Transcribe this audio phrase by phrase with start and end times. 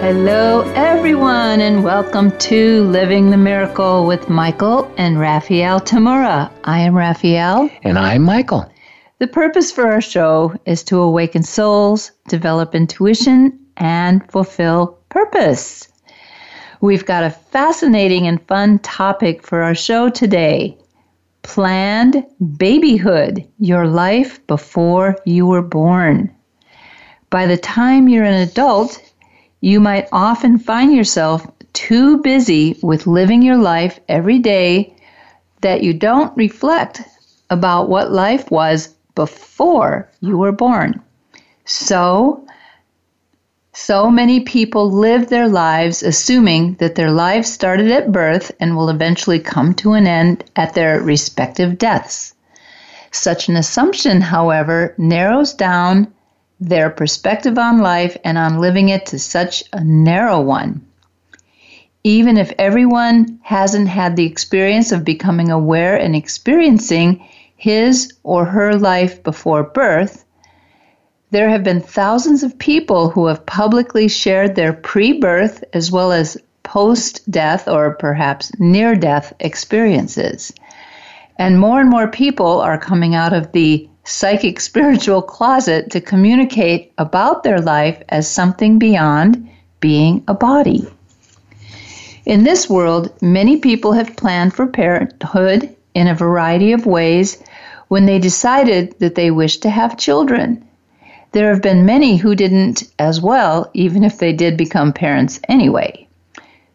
[0.00, 6.52] Hello, everyone, and welcome to Living the Miracle with Michael and Raphaelle Tamura.
[6.62, 7.68] I am Raphaelle.
[7.82, 8.72] And I'm Michael.
[9.18, 15.88] The purpose for our show is to awaken souls, develop intuition, and fulfill purpose.
[16.80, 20.78] We've got a fascinating and fun topic for our show today
[21.42, 22.24] planned
[22.56, 26.32] babyhood, your life before you were born.
[27.30, 29.02] By the time you're an adult,
[29.60, 34.94] you might often find yourself too busy with living your life every day
[35.60, 37.02] that you don't reflect
[37.50, 41.00] about what life was before you were born.
[41.64, 42.46] So,
[43.72, 48.90] so many people live their lives assuming that their lives started at birth and will
[48.90, 52.34] eventually come to an end at their respective deaths.
[53.10, 56.12] Such an assumption, however, narrows down
[56.60, 60.84] their perspective on life and on living it to such a narrow one.
[62.04, 67.24] Even if everyone hasn't had the experience of becoming aware and experiencing
[67.56, 70.24] his or her life before birth,
[71.30, 76.12] there have been thousands of people who have publicly shared their pre birth as well
[76.12, 80.52] as post death or perhaps near death experiences.
[81.36, 86.92] And more and more people are coming out of the psychic spiritual closet to communicate
[86.98, 89.48] about their life as something beyond
[89.80, 90.86] being a body.
[92.24, 97.42] In this world, many people have planned for parenthood in a variety of ways
[97.88, 100.62] when they decided that they wished to have children.
[101.32, 106.06] There have been many who didn't as well, even if they did become parents anyway.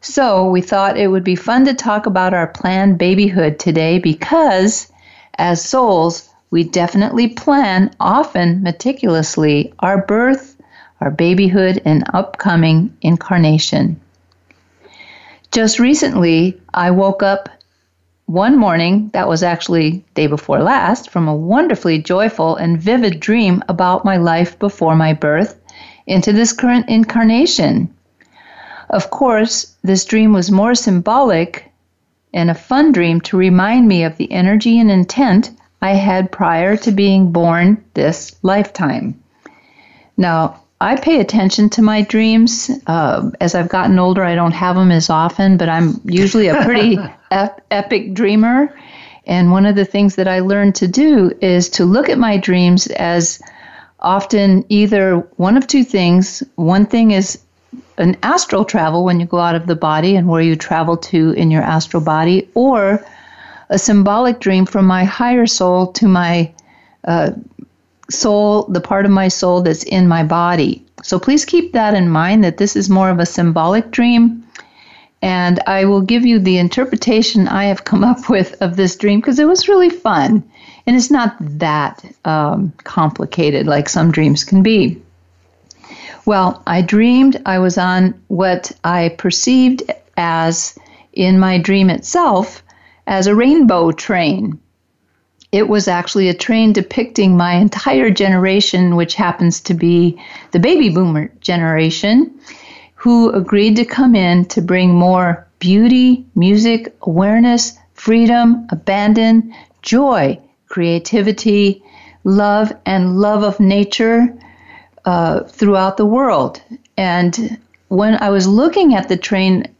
[0.01, 4.91] So, we thought it would be fun to talk about our planned babyhood today because,
[5.37, 10.55] as souls, we definitely plan, often meticulously, our birth,
[11.01, 13.99] our babyhood, and upcoming incarnation.
[15.51, 17.49] Just recently, I woke up
[18.27, 23.63] one morning, that was actually day before last, from a wonderfully joyful and vivid dream
[23.67, 25.59] about my life before my birth
[26.05, 27.91] into this current incarnation.
[28.91, 31.71] Of course, this dream was more symbolic
[32.31, 35.49] and a fun dream to remind me of the energy and intent
[35.83, 39.21] I had prior to being born this lifetime.
[40.15, 42.71] Now, I pay attention to my dreams.
[42.87, 46.63] Uh, as I've gotten older, I don't have them as often, but I'm usually a
[46.63, 46.97] pretty
[47.31, 48.73] ep- epic dreamer.
[49.25, 52.37] And one of the things that I learned to do is to look at my
[52.37, 53.41] dreams as
[53.99, 56.43] often either one of two things.
[56.55, 57.39] One thing is
[57.97, 61.31] an astral travel when you go out of the body and where you travel to
[61.31, 63.05] in your astral body, or
[63.73, 66.53] a symbolic dream from my higher soul to my
[67.05, 67.31] uh,
[68.09, 70.85] soul, the part of my soul that's in my body.
[71.01, 74.47] So please keep that in mind that this is more of a symbolic dream.
[75.23, 79.19] And I will give you the interpretation I have come up with of this dream
[79.19, 80.43] because it was really fun.
[80.85, 85.01] And it's not that um, complicated like some dreams can be.
[86.25, 89.81] Well, I dreamed I was on what I perceived
[90.15, 90.77] as,
[91.13, 92.62] in my dream itself,
[93.07, 94.59] as a rainbow train.
[95.51, 100.19] It was actually a train depicting my entire generation, which happens to be
[100.51, 102.39] the baby boomer generation,
[102.95, 111.83] who agreed to come in to bring more beauty, music, awareness, freedom, abandon, joy, creativity,
[112.23, 114.33] love, and love of nature
[115.05, 116.61] uh, throughout the world.
[116.97, 117.59] And
[117.89, 119.72] when I was looking at the train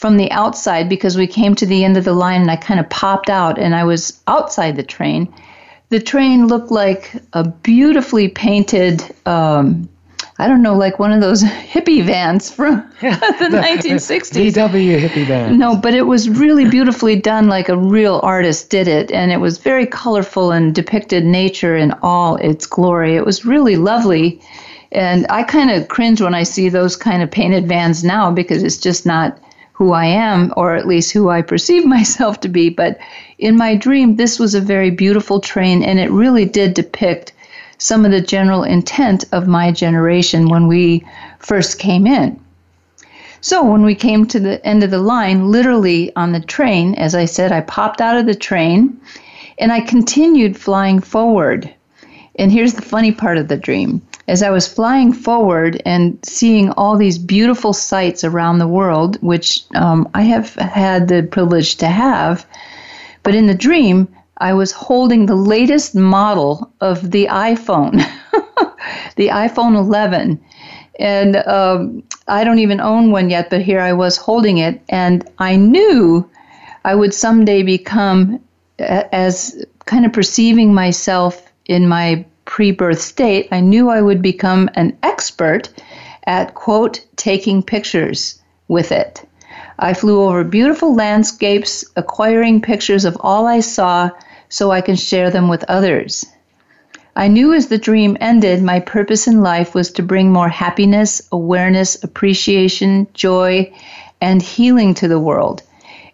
[0.00, 2.80] from the outside because we came to the end of the line and I kind
[2.80, 5.30] of popped out and I was outside the train.
[5.90, 9.90] The train looked like a beautifully painted, um,
[10.38, 11.42] I don't know, like one of those
[11.72, 13.10] hippie vans from the,
[13.50, 14.54] the 1960s.
[14.54, 15.58] VW hippie van.
[15.58, 19.12] No, but it was really beautifully done, like a real artist did it.
[19.12, 23.16] And it was very colorful and depicted nature in all its glory.
[23.16, 24.40] It was really lovely.
[24.92, 28.62] And I kind of cringe when I see those kind of painted vans now because
[28.62, 29.38] it's just not
[29.80, 32.68] who I am, or at least who I perceive myself to be.
[32.68, 32.98] But
[33.38, 37.32] in my dream, this was a very beautiful train, and it really did depict
[37.78, 41.02] some of the general intent of my generation when we
[41.38, 42.38] first came in.
[43.40, 47.14] So when we came to the end of the line, literally on the train, as
[47.14, 49.00] I said, I popped out of the train
[49.58, 51.72] And I continued flying forward.
[52.38, 54.02] And here's the funny part of the dream.
[54.30, 59.64] As I was flying forward and seeing all these beautiful sights around the world, which
[59.74, 62.46] um, I have had the privilege to have,
[63.24, 64.06] but in the dream,
[64.36, 67.96] I was holding the latest model of the iPhone,
[69.16, 70.40] the iPhone 11.
[71.00, 74.80] And um, I don't even own one yet, but here I was holding it.
[74.90, 76.30] And I knew
[76.84, 78.38] I would someday become,
[78.78, 84.68] as kind of perceiving myself in my pre birth state, I knew I would become
[84.74, 85.68] an expert
[86.26, 89.24] at, quote, taking pictures with it.
[89.78, 94.10] I flew over beautiful landscapes, acquiring pictures of all I saw
[94.48, 96.26] so I can share them with others.
[97.14, 101.22] I knew as the dream ended, my purpose in life was to bring more happiness,
[101.30, 103.72] awareness, appreciation, joy,
[104.20, 105.62] and healing to the world.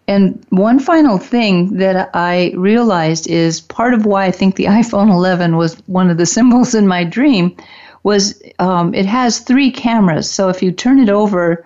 [0.07, 5.11] And one final thing that I realized is part of why I think the iPhone
[5.11, 7.55] 11 was one of the symbols in my dream
[8.03, 10.29] was um, it has three cameras.
[10.31, 11.65] So if you turn it over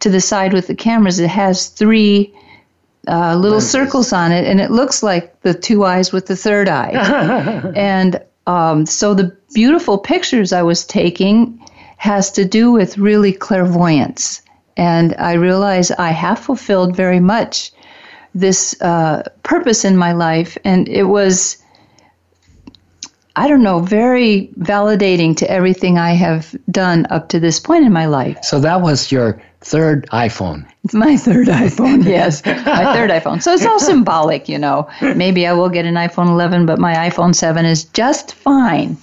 [0.00, 2.32] to the side with the cameras, it has three
[3.08, 3.70] uh, little Lenses.
[3.70, 6.92] circles on it, and it looks like the two eyes with the third eye.
[7.76, 11.60] and um, so the beautiful pictures I was taking
[11.98, 14.40] has to do with really clairvoyance.
[14.76, 17.70] And I realize I have fulfilled very much
[18.34, 20.56] this uh, purpose in my life.
[20.64, 21.58] And it was,
[23.36, 27.92] I don't know, very validating to everything I have done up to this point in
[27.92, 28.38] my life.
[28.42, 30.66] So that was your third iPhone.
[30.84, 32.44] It's my third iPhone, yes.
[32.44, 33.42] my third iPhone.
[33.42, 34.88] So it's all symbolic, you know.
[35.00, 38.96] Maybe I will get an iPhone 11, but my iPhone 7 is just fine.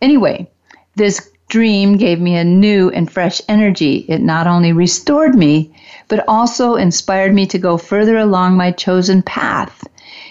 [0.00, 0.48] Anyway,
[0.94, 4.04] this dream gave me a new and fresh energy.
[4.08, 5.72] It not only restored me,
[6.08, 9.86] but also inspired me to go further along my chosen path.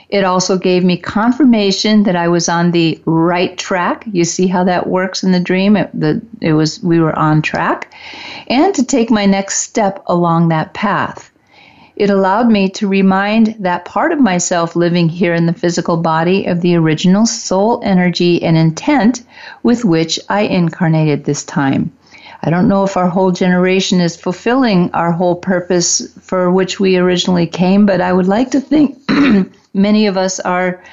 [0.09, 4.05] It also gave me confirmation that I was on the right track.
[4.11, 5.75] You see how that works in the dream?
[5.75, 7.93] It, the, it was we were on track,
[8.47, 11.31] and to take my next step along that path.
[11.95, 16.45] It allowed me to remind that part of myself living here in the physical body
[16.45, 19.23] of the original soul energy and intent
[19.63, 21.93] with which I incarnated this time.
[22.43, 26.97] I don't know if our whole generation is fulfilling our whole purpose for which we
[26.97, 28.99] originally came, but I would like to think
[29.73, 30.83] many of us are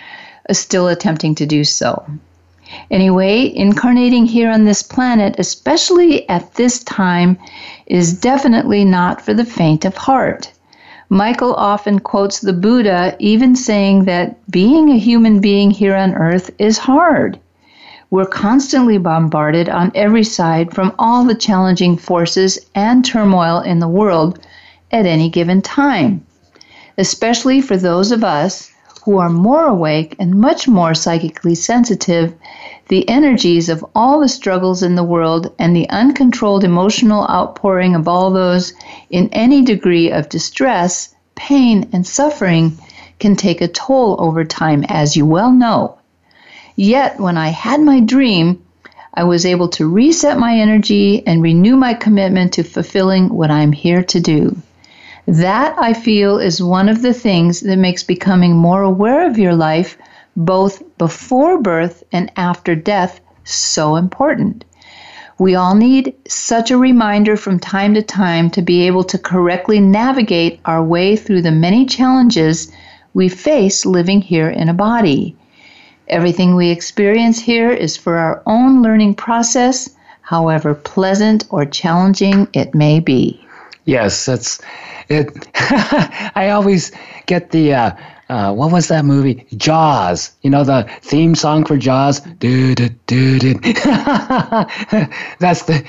[0.52, 2.06] still attempting to do so.
[2.92, 7.36] Anyway, incarnating here on this planet, especially at this time,
[7.86, 10.52] is definitely not for the faint of heart.
[11.12, 16.50] Michael often quotes the Buddha, even saying that being a human being here on earth
[16.58, 17.38] is hard.
[18.08, 23.88] We're constantly bombarded on every side from all the challenging forces and turmoil in the
[23.88, 24.38] world
[24.90, 26.24] at any given time.
[26.96, 28.71] Especially for those of us
[29.04, 32.32] who are more awake and much more psychically sensitive,
[32.88, 38.06] the energies of all the struggles in the world and the uncontrolled emotional outpouring of
[38.06, 38.72] all those
[39.10, 42.78] in any degree of distress, pain, and suffering
[43.18, 45.98] can take a toll over time, as you well know.
[46.76, 48.62] Yet, when I had my dream,
[49.14, 53.72] I was able to reset my energy and renew my commitment to fulfilling what I'm
[53.72, 54.56] here to do.
[55.28, 59.54] That, I feel, is one of the things that makes becoming more aware of your
[59.54, 59.96] life,
[60.36, 64.64] both before birth and after death, so important.
[65.38, 69.80] We all need such a reminder from time to time to be able to correctly
[69.80, 72.72] navigate our way through the many challenges
[73.14, 75.36] we face living here in a body.
[76.08, 79.88] Everything we experience here is for our own learning process,
[80.20, 83.46] however pleasant or challenging it may be.
[83.84, 84.60] Yes, that's
[85.08, 85.28] it.
[86.36, 86.92] I always
[87.26, 87.90] get the uh,
[88.28, 89.46] uh, what was that movie?
[89.56, 90.32] Jaws.
[90.42, 92.20] You know the theme song for Jaws.
[92.20, 93.54] Do do do do.
[95.38, 95.84] That's the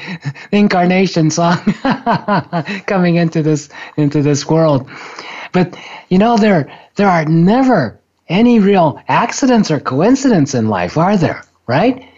[0.52, 1.58] incarnation song
[2.88, 4.90] coming into this into this world.
[5.52, 5.78] But
[6.10, 11.44] you know there there are never any real accidents or coincidence in life, are there?
[11.68, 12.10] Right?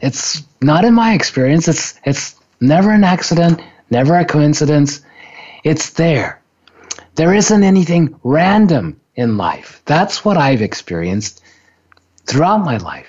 [0.00, 1.68] It's not in my experience.
[1.68, 5.00] It's it's never an accident, never a coincidence
[5.64, 6.40] it's there.
[7.14, 9.82] There isn't anything random in life.
[9.84, 11.42] That's what I've experienced
[12.26, 13.06] throughout my life.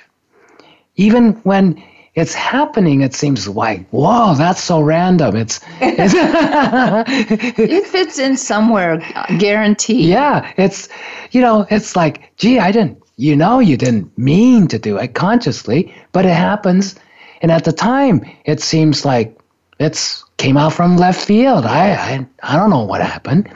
[0.95, 1.81] Even when
[2.15, 5.35] it's happening, it seems like, whoa, that's so random.
[5.35, 6.13] It's, it's
[7.59, 8.97] it fits in somewhere,
[9.39, 10.05] guaranteed.
[10.05, 10.89] Yeah, it's
[11.31, 15.15] you know, it's like, gee, I didn't, you know, you didn't mean to do it
[15.15, 16.95] consciously, but it happens,
[17.41, 19.35] and at the time, it seems like
[19.79, 21.65] it's came out from left field.
[21.65, 23.49] I, I, I don't know what happened.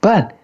[0.00, 0.36] But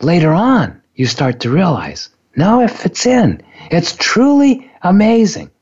[0.00, 3.40] later on, you start to realize No, it fits in.
[3.70, 5.52] It's truly amazing.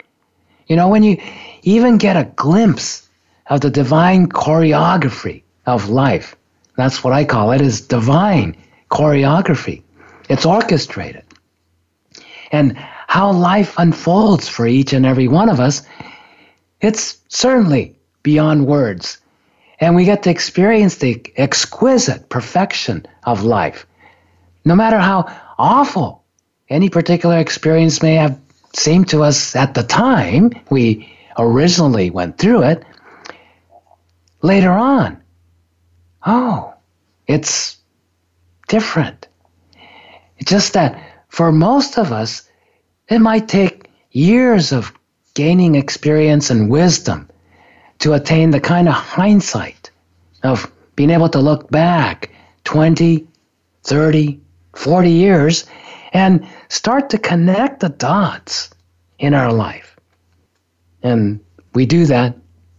[0.69, 1.21] You know, when you
[1.65, 3.11] even get a glimpse
[3.49, 6.35] of the divine choreography of life,
[6.79, 8.57] that's what I call it, is divine
[8.91, 9.83] choreography.
[10.31, 11.25] It's orchestrated.
[12.53, 12.75] And
[13.07, 15.83] how life unfolds for each and every one of us,
[16.81, 19.19] it's certainly beyond words.
[19.81, 23.87] And we get to experience the exquisite perfection of life.
[24.65, 26.23] No matter how awful
[26.69, 28.39] any particular experience may have
[28.75, 32.85] seemed to us at the time we originally went through it,
[34.43, 35.21] later on,
[36.27, 36.75] oh,
[37.27, 37.79] it's
[38.69, 39.29] different.
[40.39, 42.49] It's just that for most of us,
[43.09, 44.93] it might take years of
[45.35, 47.30] gaining experience and wisdom
[48.01, 49.91] to attain the kind of hindsight
[50.43, 52.31] of being able to look back
[52.65, 53.27] 20,
[53.85, 54.41] 30,
[54.75, 55.67] 40 years
[56.13, 58.71] and start to connect the dots
[59.19, 59.97] in our life.
[61.03, 61.41] And
[61.75, 62.37] we do that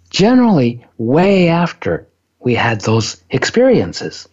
[0.10, 2.08] generally way after
[2.40, 4.28] we had those experiences.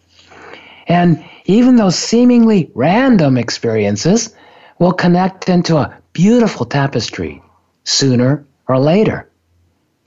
[0.87, 4.35] And even those seemingly random experiences
[4.79, 7.41] will connect into a beautiful tapestry
[7.83, 9.28] sooner or later.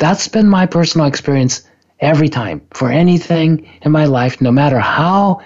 [0.03, 1.63] That's been my personal experience
[2.01, 5.41] every time for anything in my life, no matter how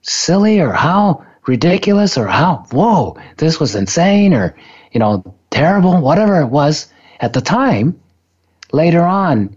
[0.00, 4.56] silly or how ridiculous or how, whoa, this was insane or,
[4.92, 8.00] you know, terrible, whatever it was at the time,
[8.72, 9.54] later on,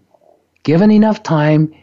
[0.63, 1.73] given enough time,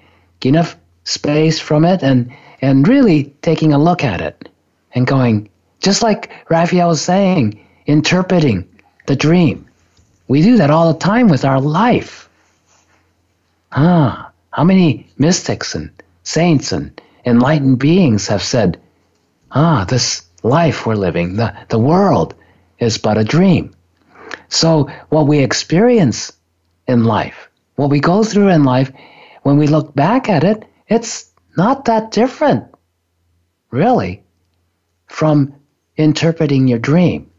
[0.44, 2.30] enough space from it, and,
[2.60, 4.50] and really taking a look at it
[4.94, 5.48] and going,
[5.80, 8.68] just like Raphaelle was saying, interpreting
[9.06, 9.66] the dream.
[10.28, 12.28] We do that all the time with our life.
[13.74, 15.90] Ah, how many mystics and
[16.24, 18.78] saints and enlightened beings have said,
[19.52, 22.34] ah, this life we're living, the, the world
[22.78, 23.74] is but a dream.
[24.48, 26.32] So, what we experience
[26.86, 28.92] in life, what we go through in life,
[29.42, 32.64] when we look back at it, it's not that different,
[33.70, 34.22] really,
[35.06, 35.54] from
[35.96, 37.30] interpreting your dream.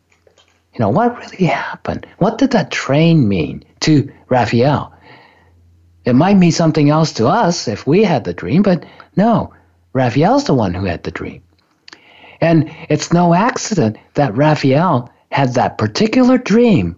[0.73, 2.07] You know, what really happened?
[2.17, 4.93] What did that train mean to Raphaelle?
[6.05, 9.53] It might mean something else to us if we had the dream, but no,
[9.93, 11.41] Raphaelle's the one who had the dream.
[12.41, 16.97] And it's no accident that Raphaelle had that particular dream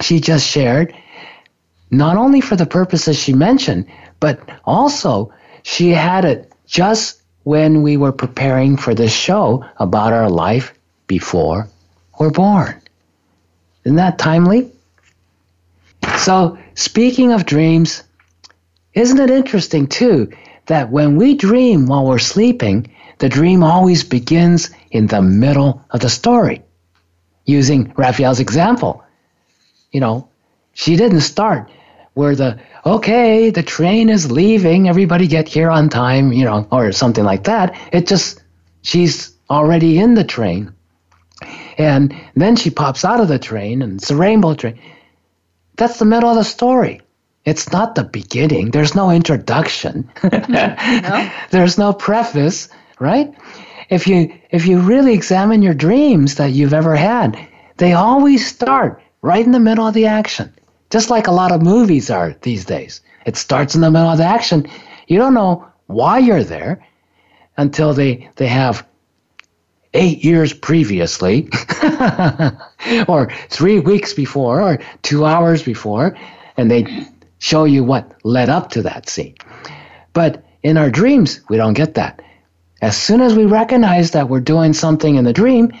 [0.00, 0.94] she just shared,
[1.90, 3.86] not only for the purposes she mentioned,
[4.18, 5.32] but also
[5.62, 10.72] she had it just when we were preparing for this show about our life
[11.06, 11.68] before
[12.18, 12.80] we're born.
[13.84, 14.70] Isn't that timely?
[16.18, 18.02] So, speaking of dreams,
[18.94, 20.30] isn't it interesting too
[20.66, 26.00] that when we dream while we're sleeping, the dream always begins in the middle of
[26.00, 26.62] the story?
[27.44, 29.02] Using Raphaelle's example,
[29.92, 30.28] you know,
[30.72, 31.70] she didn't start
[32.14, 36.92] where the, okay, the train is leaving, everybody get here on time, you know, or
[36.92, 37.78] something like that.
[37.92, 38.42] It just,
[38.82, 40.74] she's already in the train.
[41.78, 44.78] And then she pops out of the train and it's a rainbow train.
[45.76, 47.00] That's the middle of the story.
[47.44, 48.70] It's not the beginning.
[48.70, 50.10] There's no introduction.
[50.22, 51.30] no?
[51.50, 52.68] There's no preface,
[52.98, 53.34] right?
[53.88, 57.38] If you if you really examine your dreams that you've ever had,
[57.78, 60.52] they always start right in the middle of the action.
[60.90, 63.00] Just like a lot of movies are these days.
[63.24, 64.68] It starts in the middle of the action.
[65.06, 66.84] You don't know why you're there
[67.56, 68.86] until they they have
[69.92, 71.48] eight years previously,
[73.08, 76.16] or three weeks before, or two hours before,
[76.56, 76.84] and they
[77.40, 79.34] show you what led up to that scene.
[80.12, 82.22] But in our dreams, we don't get that.
[82.80, 85.72] As soon as we recognize that we're doing something in the dream,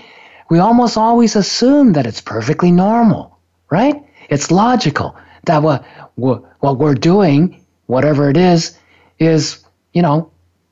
[0.48, 3.38] we almost always assume that it's perfectly normal,
[3.70, 3.94] right?
[4.28, 5.84] It's logical that what,
[6.16, 8.78] what we're doing, whatever it is,
[9.18, 10.30] is, you know,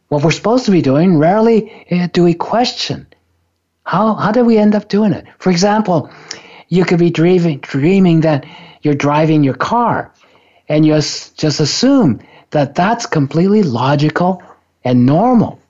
[0.08, 1.18] what we're supposed to be doing.
[1.18, 3.06] Rarely eh, do we question.
[3.84, 5.26] How, how did we end up doing it?
[5.38, 6.10] For example,
[6.68, 8.46] you could be dreaming, dreaming that
[8.82, 10.12] you're driving your car
[10.68, 12.20] and you just assume
[12.50, 14.42] that that's completely logical
[14.84, 15.60] and normal.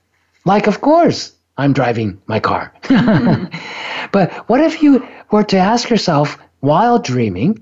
[0.45, 2.73] Like, of course, I'm driving my car.
[2.83, 3.45] mm-hmm.
[4.11, 7.61] But what if you were to ask yourself while dreaming,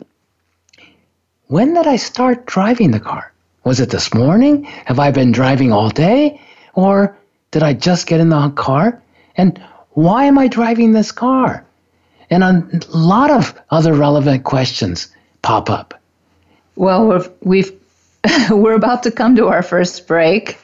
[1.48, 3.34] when did I start driving the car?
[3.64, 4.64] Was it this morning?
[4.86, 6.40] Have I been driving all day?
[6.74, 7.18] Or
[7.52, 9.02] did I just get in the car?
[9.36, 11.66] And why am I driving this car?
[12.30, 15.08] And a lot of other relevant questions
[15.42, 15.97] pop up.
[16.78, 17.72] Well, we're, we've
[18.52, 20.60] we're about to come to our first break.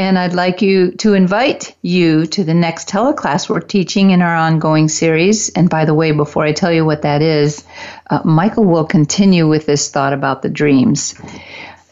[0.00, 4.36] And I'd like you to invite you to the next teleclass we're teaching in our
[4.36, 5.48] ongoing series.
[5.48, 7.64] And by the way, before I tell you what that is,
[8.08, 11.14] uh, Michael will continue with this thought about the dreams.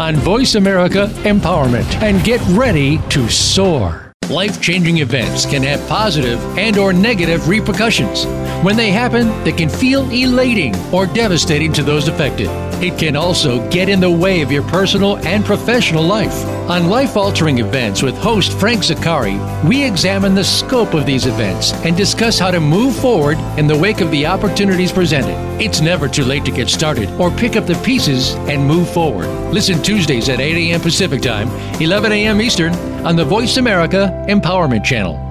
[0.00, 4.12] on Voice America Empowerment and get ready to soar.
[4.30, 8.24] Life-changing events can have positive and or negative repercussions.
[8.62, 12.48] When they happen, they can feel elating or devastating to those affected.
[12.82, 16.44] It can also get in the way of your personal and professional life.
[16.68, 21.72] On Life Altering Events with host Frank Zakari, we examine the scope of these events
[21.86, 25.36] and discuss how to move forward in the wake of the opportunities presented.
[25.58, 29.26] It's never too late to get started or pick up the pieces and move forward.
[29.54, 30.82] Listen Tuesdays at 8 a.m.
[30.82, 31.48] Pacific Time,
[31.80, 32.42] 11 a.m.
[32.42, 32.74] Eastern
[33.06, 35.29] on the Voice America Empowerment Channel.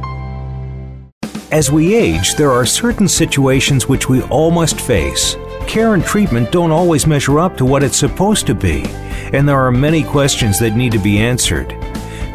[1.52, 5.36] As we age, there are certain situations which we all must face
[5.70, 8.84] care and treatment don't always measure up to what it's supposed to be,
[9.34, 11.76] and there are many questions that need to be answered.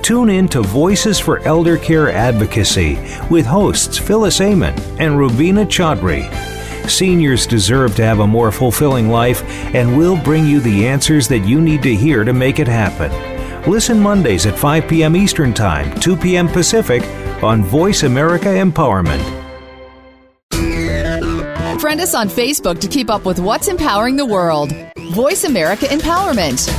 [0.03, 2.95] Tune in to Voices for Elder Care Advocacy
[3.29, 6.31] with hosts Phyllis Amon and Rubina Chaudhry.
[6.89, 9.43] Seniors deserve to have a more fulfilling life,
[9.75, 13.11] and we'll bring you the answers that you need to hear to make it happen.
[13.69, 15.17] Listen Mondays at 5 p.m.
[15.17, 16.47] Eastern Time, 2 p.m.
[16.47, 17.03] Pacific
[17.43, 19.23] on Voice America Empowerment.
[21.81, 24.73] Friend us on Facebook to keep up with what's empowering the world.
[25.13, 26.71] Voice America Empowerment.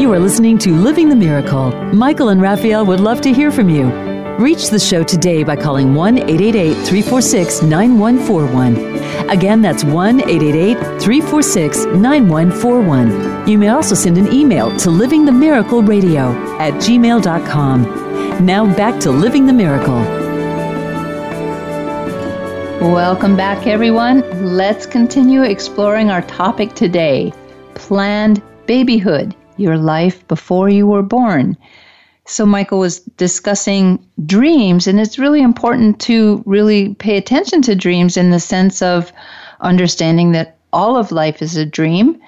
[0.00, 1.70] You are listening to Living the Miracle.
[1.92, 3.84] Michael and Raphaelle would love to hear from you.
[4.38, 9.28] Reach the show today by calling 1 888 346 9141.
[9.28, 13.29] Again, that's 1 888 346 9141.
[13.46, 18.44] You may also send an email to livingthemiracleradio at gmail.com.
[18.44, 20.00] Now back to Living the Miracle.
[22.80, 24.20] Welcome back, everyone.
[24.56, 27.32] Let's continue exploring our topic today
[27.74, 31.56] planned babyhood, your life before you were born.
[32.26, 38.16] So, Michael was discussing dreams, and it's really important to really pay attention to dreams
[38.16, 39.12] in the sense of
[39.60, 42.20] understanding that all of life is a dream.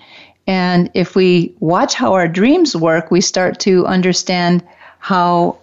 [0.46, 4.64] And if we watch how our dreams work, we start to understand
[4.98, 5.58] how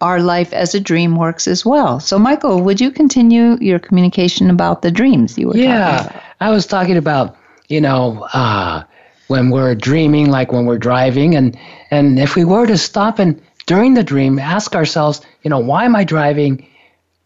[0.00, 2.00] our life as a dream works as well.
[2.00, 6.22] So, Michael, would you continue your communication about the dreams you were yeah, talking about?
[6.40, 7.36] I was talking about,
[7.68, 8.82] you know, uh,
[9.28, 11.56] when we're dreaming, like when we're driving, and,
[11.90, 15.84] and if we were to stop and during the dream ask ourselves, you know, why
[15.84, 16.66] am I driving?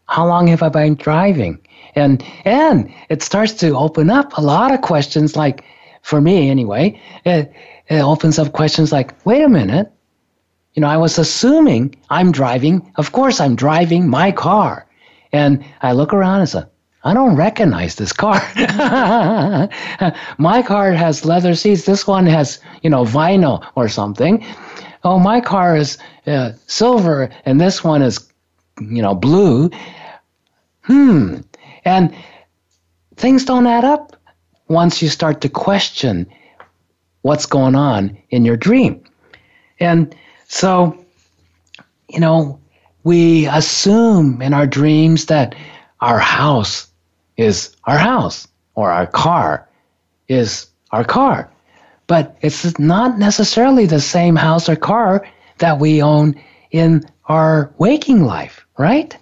[0.07, 1.59] How long have I been driving?
[1.95, 5.35] And and it starts to open up a lot of questions.
[5.35, 5.63] Like
[6.01, 7.51] for me, anyway, it,
[7.87, 9.91] it opens up questions like, wait a minute,
[10.73, 14.87] you know, I was assuming I'm driving, of course, I'm driving my car.
[15.31, 16.63] And I look around and say,
[17.03, 18.41] I don't recognize this car.
[20.37, 21.85] my car has leather seats.
[21.85, 24.43] This one has, you know, vinyl or something.
[25.03, 28.29] Oh, my car is uh, silver and this one is,
[28.81, 29.69] you know, blue.
[30.81, 31.37] Hmm.
[31.85, 32.13] And
[33.15, 34.15] things don't add up
[34.69, 36.25] once you start to question
[37.21, 39.03] what's going on in your dream.
[39.79, 40.15] And
[40.47, 41.05] so,
[42.07, 42.59] you know,
[43.03, 45.55] we assume in our dreams that
[46.01, 46.87] our house
[47.37, 49.67] is our house or our car
[50.27, 51.49] is our car.
[52.07, 55.27] But it's not necessarily the same house or car
[55.59, 56.35] that we own
[56.71, 59.15] in our waking life, right?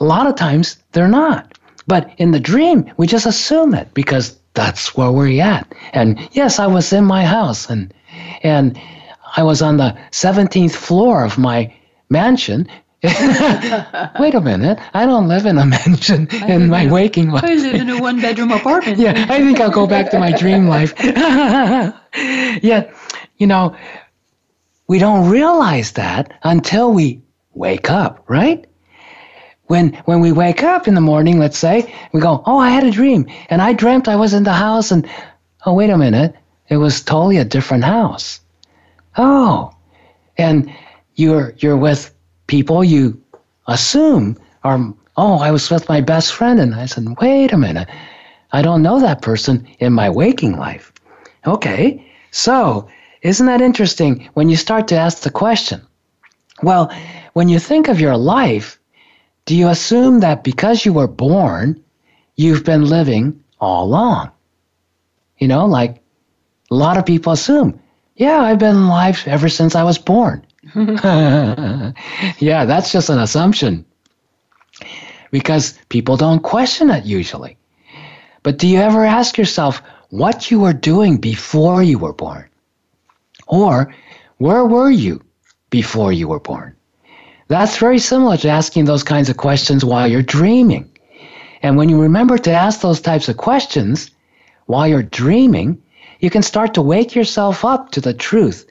[0.00, 1.58] A lot of times they're not.
[1.86, 5.72] But in the dream, we just assume it because that's where we're at.
[5.92, 7.94] And yes, I was in my house and
[8.42, 8.80] and
[9.36, 11.72] I was on the 17th floor of my
[12.08, 12.66] mansion.
[13.02, 14.78] Wait a minute.
[14.94, 17.44] I don't live in a mansion I in my waking life.
[17.44, 18.98] I live in a one bedroom apartment.
[19.06, 20.94] yeah, I think I'll go back to my dream life.
[22.62, 22.94] Yet,
[23.36, 23.76] you know,
[24.88, 27.20] we don't realize that until we
[27.52, 28.66] wake up, right?
[29.66, 32.84] When when we wake up in the morning, let's say, we go, "Oh, I had
[32.84, 35.06] a dream, and I dreamt I was in the house, and
[35.64, 36.34] oh, wait a minute,
[36.68, 38.40] it was totally a different house."
[39.16, 39.72] Oh,
[40.38, 40.70] and
[41.16, 42.14] you're you're with
[42.46, 43.20] people you
[43.66, 44.94] assume are.
[45.16, 47.88] Oh, I was with my best friend, and I said, "Wait a minute,
[48.52, 50.92] I don't know that person in my waking life."
[51.46, 52.86] Okay, so
[53.22, 55.80] isn't that interesting when you start to ask the question?
[56.62, 56.92] Well,
[57.32, 58.78] when you think of your life,
[59.46, 61.82] do you assume that because you were born,
[62.34, 64.32] you've been living all along?
[65.38, 66.02] You know, like
[66.70, 67.80] a lot of people assume,
[68.16, 70.44] yeah, I've been alive ever since I was born.
[70.74, 71.92] yeah,
[72.64, 73.84] that's just an assumption
[75.30, 77.56] because people don't question it usually.
[78.42, 82.48] But do you ever ask yourself what you were doing before you were born?
[83.46, 83.94] Or
[84.38, 85.22] where were you
[85.70, 86.75] before you were born?
[87.48, 90.90] That's very similar to asking those kinds of questions while you're dreaming.
[91.62, 94.10] And when you remember to ask those types of questions
[94.66, 95.80] while you're dreaming,
[96.20, 98.66] you can start to wake yourself up to the truth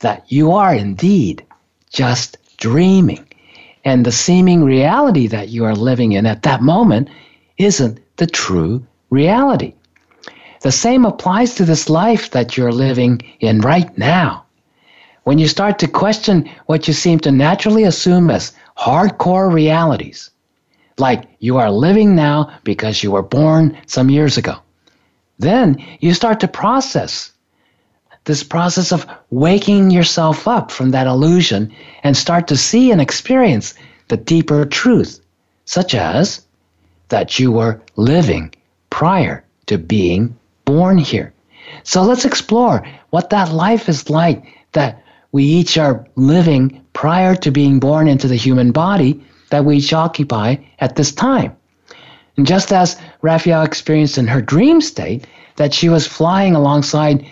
[0.00, 1.44] that you are indeed
[1.90, 3.26] just dreaming.
[3.84, 7.08] And the seeming reality that you are living in at that moment
[7.56, 9.74] isn't the true reality.
[10.60, 14.44] The same applies to this life that you're living in right now.
[15.28, 20.30] When you start to question what you seem to naturally assume as hardcore realities,
[20.96, 24.56] like you are living now because you were born some years ago,
[25.38, 27.30] then you start to process
[28.24, 33.74] this process of waking yourself up from that illusion and start to see and experience
[34.08, 35.20] the deeper truth,
[35.66, 36.40] such as
[37.10, 38.50] that you were living
[38.88, 41.34] prior to being born here.
[41.82, 47.50] So let's explore what that life is like that we each are living prior to
[47.50, 51.56] being born into the human body that we each occupy at this time.
[52.36, 57.26] And just as Raphaelle experienced in her dream state, that she was flying alongside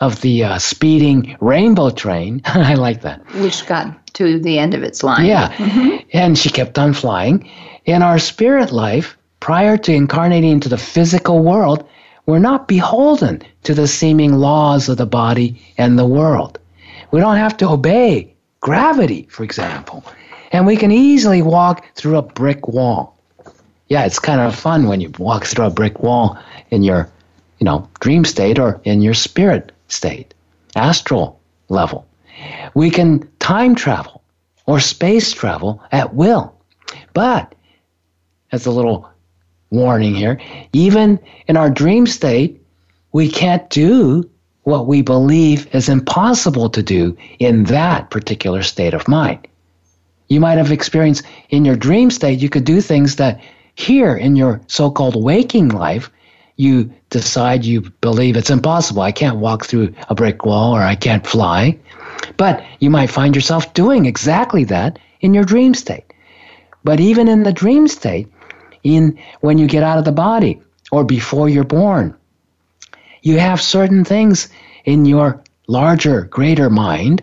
[0.00, 2.40] of the uh, speeding rainbow train.
[2.44, 3.24] I like that.
[3.34, 5.26] Which got to the end of its line.
[5.26, 5.50] Yeah.
[5.52, 6.08] Mm-hmm.
[6.12, 7.50] And she kept on flying.
[7.84, 11.88] In our spirit life, prior to incarnating into the physical world,
[12.26, 16.58] we're not beholden to the seeming laws of the body and the world.
[17.14, 20.04] We don't have to obey gravity, for example.
[20.50, 23.16] And we can easily walk through a brick wall.
[23.86, 26.36] Yeah, it's kind of fun when you walk through a brick wall
[26.70, 27.08] in your,
[27.60, 30.34] you know, dream state or in your spirit state,
[30.74, 32.04] astral level.
[32.74, 34.24] We can time travel
[34.66, 36.52] or space travel at will.
[37.12, 37.54] But,
[38.50, 39.08] as a little
[39.70, 40.40] warning here,
[40.72, 42.60] even in our dream state,
[43.12, 44.28] we can't do
[44.64, 49.46] what we believe is impossible to do in that particular state of mind.
[50.28, 53.40] You might have experienced in your dream state, you could do things that
[53.74, 56.10] here in your so called waking life,
[56.56, 59.02] you decide you believe it's impossible.
[59.02, 61.78] I can't walk through a brick wall or I can't fly.
[62.36, 66.04] But you might find yourself doing exactly that in your dream state.
[66.84, 68.28] But even in the dream state,
[68.82, 70.60] in when you get out of the body
[70.92, 72.14] or before you're born,
[73.24, 74.48] you have certain things
[74.84, 77.22] in your larger, greater mind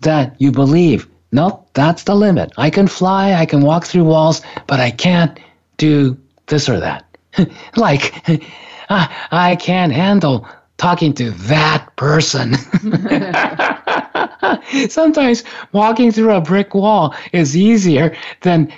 [0.00, 2.50] that you believe, no, that's the limit.
[2.56, 5.38] I can fly, I can walk through walls, but I can't
[5.76, 7.04] do this or that.
[7.76, 8.40] like, I,
[8.90, 12.54] ah, I can't handle talking to that person.
[14.88, 18.72] Sometimes walking through a brick wall is easier than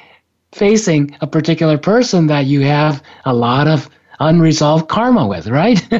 [0.50, 3.88] facing a particular person that you have a lot of
[4.28, 5.86] unresolved karma with, right?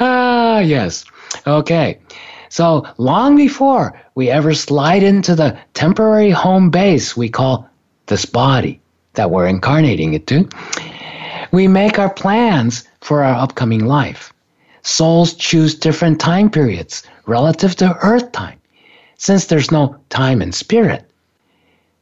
[0.00, 1.04] ah, yes.
[1.46, 2.00] Okay.
[2.48, 7.68] So long before we ever slide into the temporary home base we call
[8.06, 8.80] this body
[9.14, 10.48] that we're incarnating into,
[11.52, 14.32] we make our plans for our upcoming life.
[14.82, 18.58] Souls choose different time periods relative to earth time,
[19.16, 21.04] since there's no time in spirit.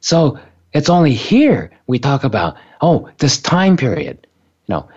[0.01, 0.39] So
[0.73, 4.27] it's only here we talk about, oh, this time period.
[4.67, 4.89] You know,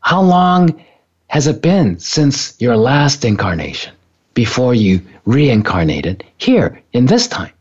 [0.00, 0.82] how long
[1.28, 3.92] has it been since your last incarnation
[4.34, 7.52] before you reincarnated here in this time?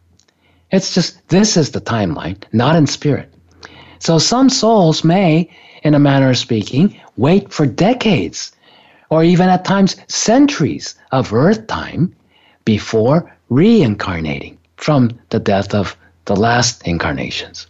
[0.72, 3.34] It's just this is the timeline, not in spirit.
[4.00, 5.50] So some souls may,
[5.84, 8.52] in a manner of speaking, wait for decades
[9.10, 12.16] or even at times centuries of earth time
[12.66, 17.68] before reincarnating from the death of the last incarnations.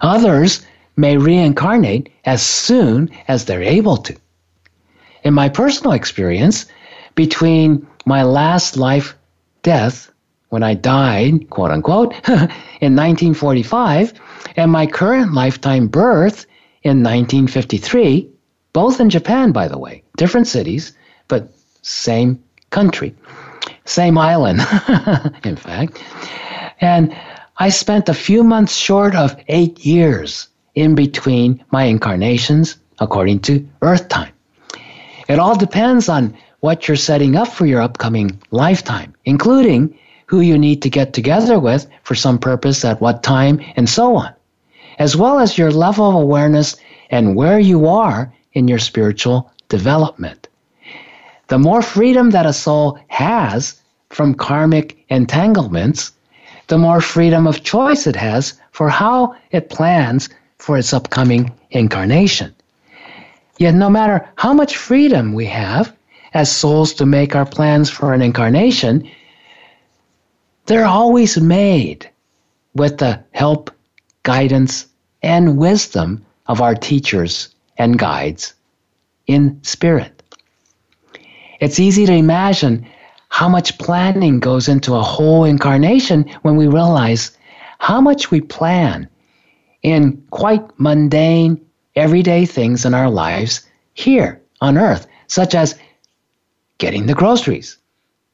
[0.00, 0.64] Others
[0.96, 4.16] may reincarnate as soon as they're able to.
[5.22, 6.66] In my personal experience,
[7.14, 9.14] between my last life
[9.62, 10.10] death,
[10.48, 14.12] when I died, quote unquote, in 1945,
[14.56, 16.46] and my current lifetime birth
[16.82, 18.28] in 1953,
[18.72, 20.92] both in Japan, by the way, different cities,
[21.28, 21.48] but
[21.82, 23.14] same country,
[23.84, 24.60] same island,
[25.44, 26.02] in fact.
[26.82, 27.16] And
[27.58, 33.66] I spent a few months short of eight years in between my incarnations, according to
[33.82, 34.32] Earth time.
[35.28, 40.58] It all depends on what you're setting up for your upcoming lifetime, including who you
[40.58, 44.34] need to get together with for some purpose at what time, and so on,
[44.98, 46.76] as well as your level of awareness
[47.10, 50.48] and where you are in your spiritual development.
[51.46, 56.12] The more freedom that a soul has from karmic entanglements,
[56.68, 62.54] the more freedom of choice it has for how it plans for its upcoming incarnation.
[63.58, 65.94] Yet, no matter how much freedom we have
[66.34, 69.08] as souls to make our plans for an incarnation,
[70.66, 72.08] they're always made
[72.74, 73.70] with the help,
[74.22, 74.86] guidance,
[75.22, 78.54] and wisdom of our teachers and guides
[79.26, 80.22] in spirit.
[81.60, 82.86] It's easy to imagine
[83.32, 87.30] how much planning goes into a whole incarnation when we realize
[87.78, 89.08] how much we plan
[89.82, 91.58] in quite mundane,
[91.96, 95.78] everyday things in our lives here on earth, such as
[96.76, 97.78] getting the groceries.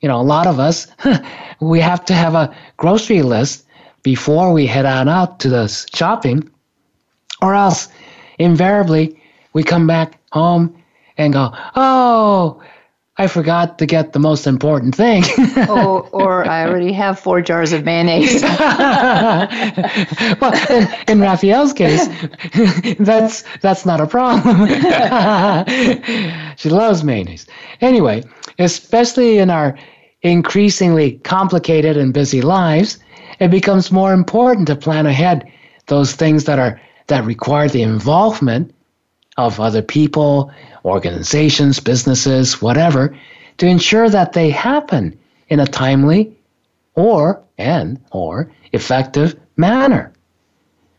[0.00, 0.88] You know, a lot of us,
[1.60, 3.66] we have to have a grocery list
[4.02, 6.50] before we head on out to the shopping,
[7.40, 7.86] or else
[8.40, 10.76] invariably we come back home
[11.16, 12.60] and go, oh,
[13.20, 15.24] I forgot to get the most important thing.
[15.68, 18.42] oh, or I already have four jars of mayonnaise.
[20.40, 22.06] well, in, in Raphaelle's case,
[23.00, 24.68] that's that's not a problem.
[26.56, 27.46] she loves mayonnaise.
[27.80, 28.22] Anyway,
[28.60, 29.76] especially in our
[30.22, 33.00] increasingly complicated and busy lives,
[33.40, 35.50] it becomes more important to plan ahead
[35.86, 38.72] those things that are that require the involvement
[39.38, 40.50] of other people,
[40.84, 43.16] organizations, businesses, whatever,
[43.56, 46.36] to ensure that they happen in a timely
[46.94, 50.12] or and or effective manner.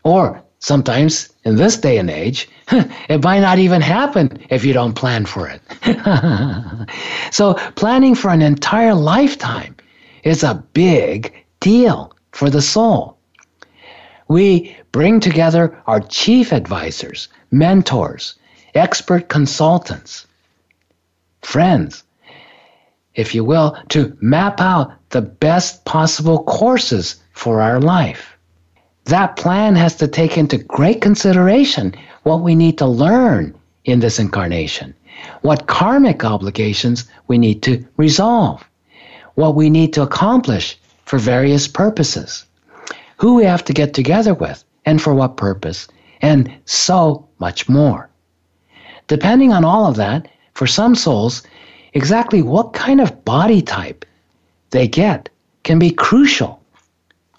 [0.02, 2.48] Or sometimes in this day and age,
[3.08, 5.60] it might not even happen if you don't plan for it.
[7.30, 9.76] so planning for an entire lifetime
[10.24, 13.18] is a big deal for the soul.
[14.28, 18.34] We bring together our chief advisors, mentors,
[18.74, 20.26] expert consultants,
[21.42, 22.04] friends,
[23.14, 28.36] if you will, to map out the best possible courses for our life.
[29.04, 34.18] That plan has to take into great consideration what we need to learn in this
[34.18, 34.94] incarnation,
[35.42, 38.62] what karmic obligations we need to resolve,
[39.34, 42.44] what we need to accomplish for various purposes
[43.20, 45.86] who we have to get together with, and for what purpose,
[46.22, 48.10] and so much more.
[49.06, 51.42] Depending on all of that, for some souls,
[51.94, 54.04] exactly what kind of body type
[54.70, 55.28] they get
[55.62, 56.60] can be crucial.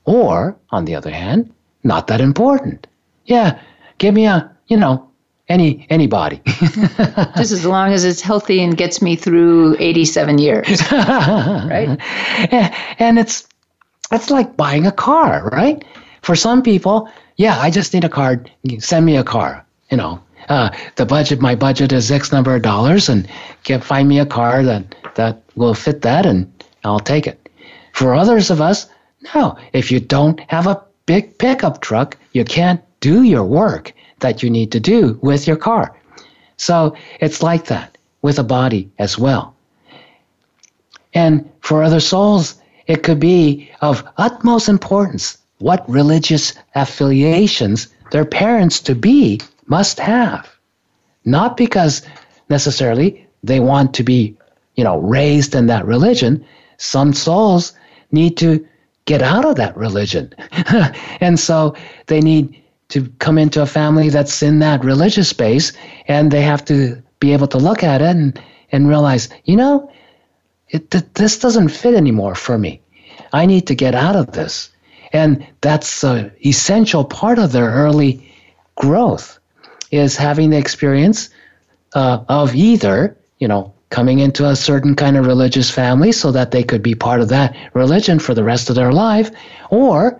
[0.05, 2.87] Or, on the other hand, not that important.
[3.25, 3.59] Yeah,
[3.99, 5.07] give me a, you know,
[5.47, 6.41] any any body.
[6.45, 10.81] Just as long as it's healthy and gets me through 87 years.
[10.91, 11.97] right?
[12.99, 13.47] And it's
[14.11, 15.83] it's like buying a car, right?
[16.21, 18.43] For some people, yeah, I just need a car.
[18.79, 20.19] Send me a car, you know.
[20.49, 23.27] uh, the budget, my budget is X number of dollars, and
[23.63, 26.51] get find me a car that that will fit that, and
[26.83, 27.49] I'll take it.
[27.93, 28.87] For others of us,
[29.35, 29.57] no.
[29.73, 34.49] If you don't have a big pickup truck, you can't do your work that you
[34.49, 35.95] need to do with your car.
[36.57, 39.55] So it's like that with a body as well.
[41.13, 42.55] And for other souls,
[42.87, 50.49] it could be of utmost importance what religious affiliations their parents to be must have.
[51.23, 52.01] Not because
[52.49, 54.35] necessarily they want to be,
[54.75, 56.45] you know, raised in that religion.
[56.77, 57.73] Some souls
[58.11, 58.67] need to
[59.05, 60.33] get out of that religion.
[61.21, 61.75] and so
[62.07, 65.71] they need to come into a family that's in that religious space
[66.07, 69.89] and they have to be able to look at it and, and realize, you know,
[70.69, 72.81] it, th- this doesn't fit anymore for me.
[73.31, 74.70] I need to get out of this.
[75.13, 78.31] And that's an essential part of their early
[78.75, 79.39] growth
[79.91, 81.29] is having the experience
[81.93, 86.51] uh, of either, you know, coming into a certain kind of religious family so that
[86.51, 89.29] they could be part of that religion for the rest of their life,
[89.69, 90.19] or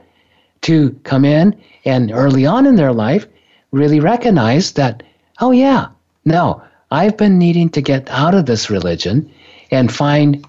[0.62, 3.25] to come in and early on in their life
[3.71, 5.01] really recognize that,
[5.39, 5.88] oh, yeah,
[6.25, 9.32] no, I've been needing to get out of this religion
[9.71, 10.45] and find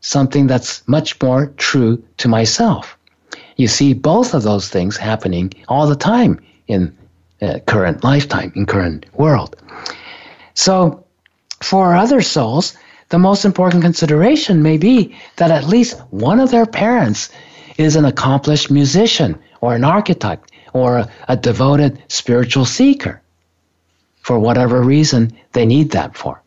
[0.00, 2.96] something that's much more true to myself.
[3.62, 6.92] You see both of those things happening all the time in
[7.40, 9.54] uh, current lifetime, in current world.
[10.54, 11.04] So,
[11.60, 12.76] for other souls,
[13.10, 17.30] the most important consideration may be that at least one of their parents
[17.78, 23.22] is an accomplished musician or an architect or a, a devoted spiritual seeker
[24.22, 26.42] for whatever reason they need that for.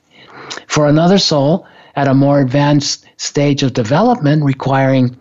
[0.68, 5.18] For another soul, at a more advanced stage of development requiring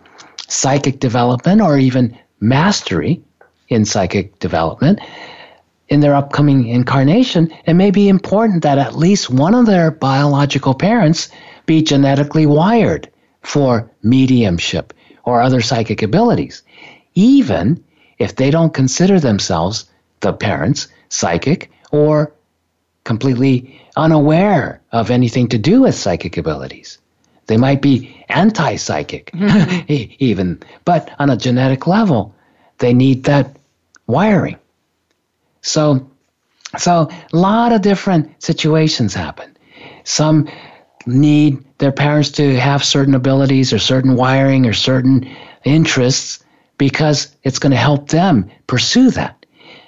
[0.47, 3.21] psychic development or even mastery
[3.69, 4.99] in psychic development,
[5.89, 10.73] in their upcoming incarnation, it may be important that at least one of their biological
[10.73, 11.29] parents
[11.65, 13.09] be genetically wired
[13.41, 16.63] for mediumship or other psychic abilities,
[17.13, 17.83] even
[18.17, 19.85] if they don't consider themselves,
[20.21, 22.33] the parents, psychic or
[23.03, 26.97] completely unaware of anything to do with psychic abilities.
[27.47, 29.85] They might be anti psychic, mm-hmm.
[30.19, 32.35] even, but on a genetic level,
[32.79, 33.55] they need that
[34.07, 34.57] wiring.
[35.61, 36.09] So,
[36.77, 39.55] so a lot of different situations happen.
[40.03, 40.49] Some
[41.05, 45.29] need their parents to have certain abilities or certain wiring or certain
[45.63, 46.43] interests
[46.77, 49.45] because it's going to help them pursue that.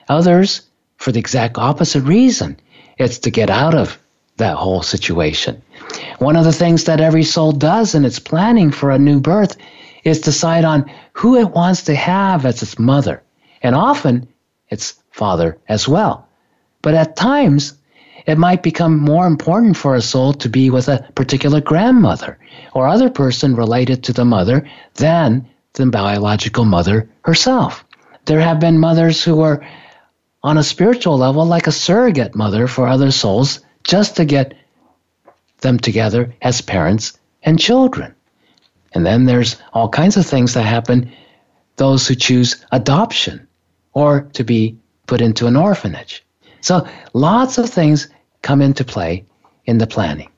[0.10, 0.62] Others,
[0.98, 2.58] for the exact opposite reason,
[2.98, 4.00] it's to get out of
[4.38, 5.62] that whole situation.
[6.19, 9.56] One of the things that every soul does in its planning for a new birth
[10.04, 13.21] is decide on who it wants to have as its mother,
[13.62, 14.28] and often
[14.69, 16.28] its father as well.
[16.82, 17.73] But at times,
[18.26, 22.38] it might become more important for a soul to be with a particular grandmother
[22.73, 27.86] or other person related to the mother than the biological mother herself.
[28.26, 29.65] There have been mothers who were
[30.43, 34.54] on a spiritual level like a surrogate mother for other souls just to get
[35.62, 38.13] them together as parents and children.
[38.93, 41.12] And then there's all kinds of things that happen
[41.76, 43.48] those who choose adoption
[43.93, 46.26] or to be put into an orphanage.
[46.62, 48.08] So lots of things
[48.41, 49.26] come into play
[49.65, 50.30] in the planning.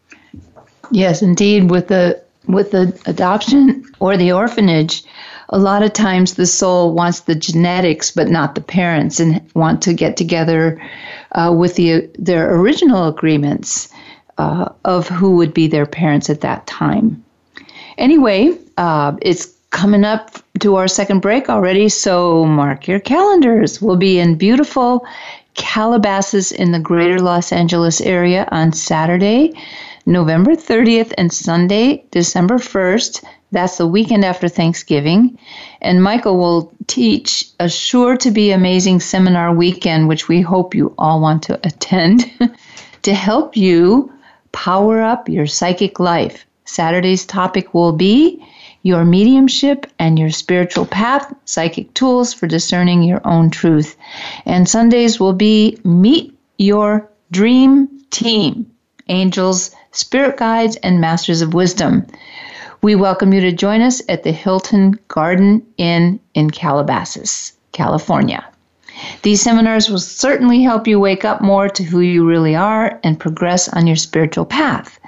[0.92, 5.04] Yes, indeed with the with the adoption or the orphanage,
[5.50, 9.82] a lot of times the soul wants the genetics but not the parents and want
[9.84, 10.82] to get together
[11.34, 13.90] uh, with the their original agreements
[14.40, 17.24] uh, of who would be their parents at that time.
[17.98, 23.82] Anyway, uh, it's coming up to our second break already, so mark your calendars.
[23.82, 25.06] We'll be in beautiful
[25.54, 29.54] Calabasas in the greater Los Angeles area on Saturday,
[30.06, 35.38] November 30th, and Sunday, December 1st that's the weekend after Thanksgiving.
[35.82, 40.94] And Michael will teach a sure to be amazing seminar weekend, which we hope you
[40.98, 42.32] all want to attend,
[43.02, 44.12] to help you
[44.52, 46.46] power up your psychic life.
[46.66, 48.46] Saturday's topic will be
[48.84, 53.98] your mediumship and your spiritual path, psychic tools for discerning your own truth.
[54.46, 58.72] And Sundays will be meet your dream team,
[59.08, 62.06] angels, spirit guides, and masters of wisdom.
[62.82, 68.46] We welcome you to join us at the Hilton Garden Inn in Calabasas, California.
[69.22, 73.20] These seminars will certainly help you wake up more to who you really are and
[73.20, 75.00] progress on your spiritual path.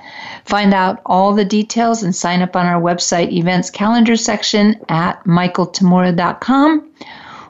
[0.45, 5.23] Find out all the details and sign up on our website events calendar section at
[5.25, 6.89] michaeltamura.com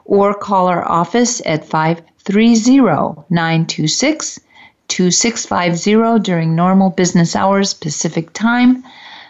[0.04, 4.40] or call our office at 530 926
[4.88, 8.84] 2650 during normal business hours Pacific time,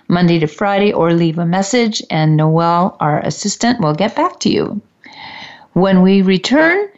[0.08, 4.50] Monday to Friday, or leave a message, and Noel, our assistant, will get back to
[4.50, 4.80] you.
[5.74, 6.88] When we return,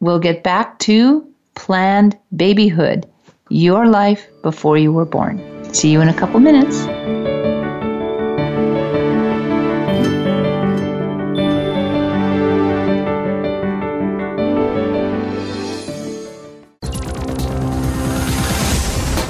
[0.00, 3.06] we'll get back to planned babyhood,
[3.48, 5.42] your life before you were born.
[5.74, 6.86] See you in a couple minutes.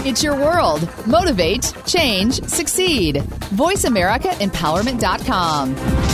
[0.08, 0.88] It's your world.
[1.06, 3.16] Motivate, change, succeed.
[3.16, 6.07] VoiceAmericaEmpowerment.com.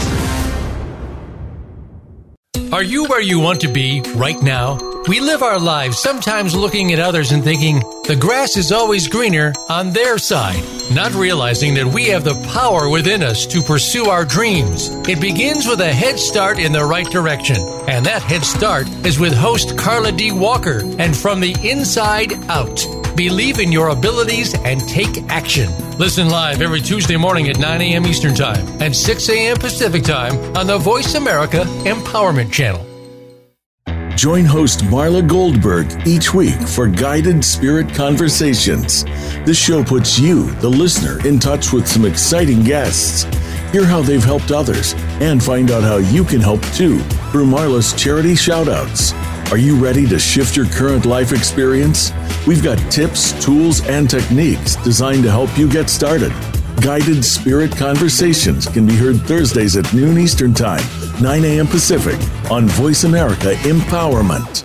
[2.72, 4.78] Are you where you want to be right now?
[5.07, 9.52] We live our lives sometimes looking at others and thinking the grass is always greener
[9.68, 14.24] on their side, not realizing that we have the power within us to pursue our
[14.24, 14.88] dreams.
[15.09, 19.18] It begins with a head start in the right direction, and that head start is
[19.18, 20.32] with host Carla D.
[20.32, 23.03] Walker and From the Inside Out.
[23.17, 25.71] Believe in your abilities and take action.
[25.99, 28.07] Listen live every Tuesday morning at 9 a.m.
[28.07, 29.57] Eastern Time and 6 a.m.
[29.57, 32.85] Pacific Time on the Voice America Empowerment Channel.
[34.17, 39.05] Join host Marla Goldberg each week for guided spirit conversations.
[39.45, 43.25] This show puts you, the listener, in touch with some exciting guests.
[43.71, 46.99] Hear how they've helped others and find out how you can help too
[47.31, 49.12] through Marla's charity shoutouts.
[49.51, 52.12] Are you ready to shift your current life experience?
[52.47, 56.32] We've got tips, tools, and techniques designed to help you get started.
[56.80, 60.82] Guided Spirit Conversations can be heard Thursdays at noon Eastern Time,
[61.20, 61.66] 9 a.m.
[61.66, 62.18] Pacific
[62.51, 64.64] on Voice America Empowerment.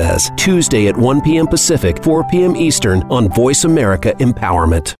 [0.00, 1.46] Says, Tuesday at 1 p.m.
[1.46, 2.56] Pacific, 4 p.m.
[2.56, 4.94] Eastern on Voice America Empowerment.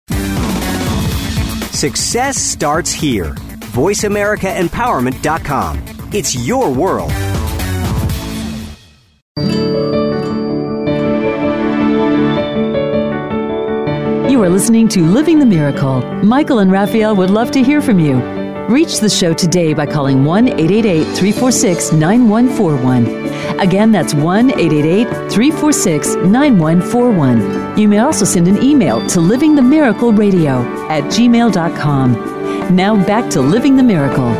[1.72, 3.32] Success starts here.
[3.72, 5.82] VoiceAmericaEmpowerment.com.
[6.12, 7.10] It's your world.
[14.30, 16.02] You are listening to Living the Miracle.
[16.22, 18.16] Michael and Raphaelle would love to hear from you.
[18.68, 23.29] Reach the show today by calling 1 888 346 9141.
[23.58, 27.78] Again, that's 1 888 346 9141.
[27.78, 32.76] You may also send an email to livingthemiracle.radio at gmail.com.
[32.76, 34.30] Now back to Living the Miracle.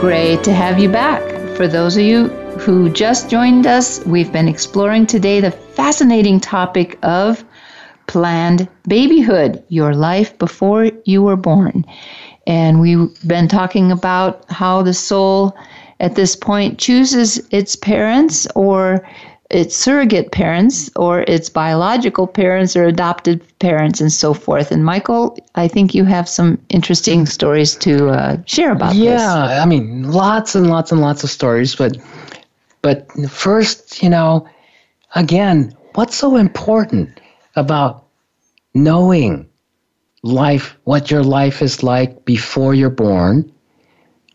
[0.00, 1.22] Great to have you back.
[1.56, 6.98] For those of you who just joined us, we've been exploring today the fascinating topic
[7.02, 7.44] of
[8.06, 11.84] planned babyhood, your life before you were born.
[12.46, 15.56] And we've been talking about how the soul
[16.04, 19.08] at this point chooses its parents or
[19.48, 24.70] its surrogate parents or its biological parents or adopted parents and so forth.
[24.70, 29.22] And Michael, I think you have some interesting stories to uh, share about yeah, this.
[29.22, 31.96] Yeah, I mean, lots and lots and lots of stories, but
[32.82, 34.46] but first, you know,
[35.14, 37.18] again, what's so important
[37.56, 38.04] about
[38.74, 39.48] knowing
[40.22, 43.50] life, what your life is like before you're born,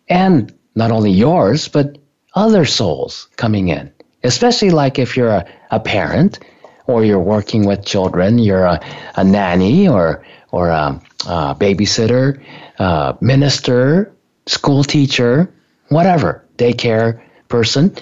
[0.07, 1.99] and not only yours, but
[2.33, 3.91] other souls coming in.
[4.23, 6.39] Especially like if you're a, a parent
[6.87, 8.79] or you're working with children, you're a,
[9.15, 12.41] a nanny or, or a, a babysitter,
[12.79, 14.11] a minister,
[14.47, 15.53] school teacher,
[15.89, 17.93] whatever, daycare person.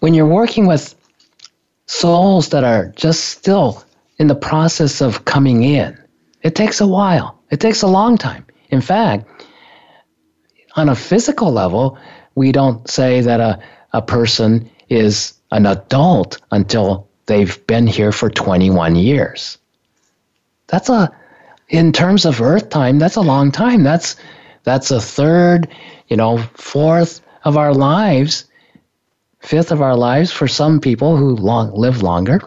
[0.00, 0.94] When you're working with
[1.86, 3.82] souls that are just still
[4.18, 5.98] in the process of coming in,
[6.42, 7.38] it takes a while.
[7.50, 8.44] It takes a long time.
[8.68, 9.26] In fact,
[10.76, 11.98] on a physical level,
[12.34, 13.60] we don't say that a,
[13.92, 19.58] a person is an adult until they've been here for 21 years.
[20.66, 21.14] That's a,
[21.68, 23.82] in terms of Earth time, that's a long time.
[23.82, 24.16] That's,
[24.64, 25.68] that's a third,
[26.08, 28.44] you know, fourth of our lives,
[29.40, 32.40] fifth of our lives for some people who long, live longer.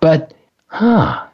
[0.00, 0.34] But,
[0.66, 1.26] huh,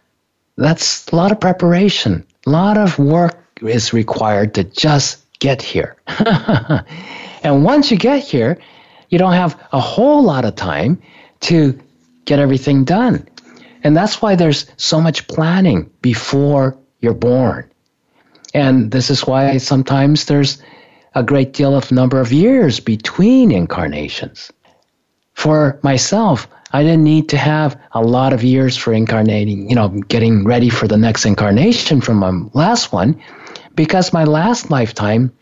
[0.56, 2.26] that's a lot of preparation.
[2.46, 5.96] A lot of work is required to just get here.
[7.42, 8.56] and once you get here,
[9.08, 11.02] you don't have a whole lot of time
[11.40, 11.78] to
[12.26, 13.28] get everything done.
[13.82, 17.68] And that's why there's so much planning before you're born.
[18.54, 20.62] And this is why sometimes there's
[21.16, 24.52] a great deal of number of years between incarnations.
[25.34, 29.88] for myself, I didn't need to have a lot of years for incarnating, you know,
[30.08, 33.20] getting ready for the next incarnation from my last one,
[33.74, 35.32] because my last lifetime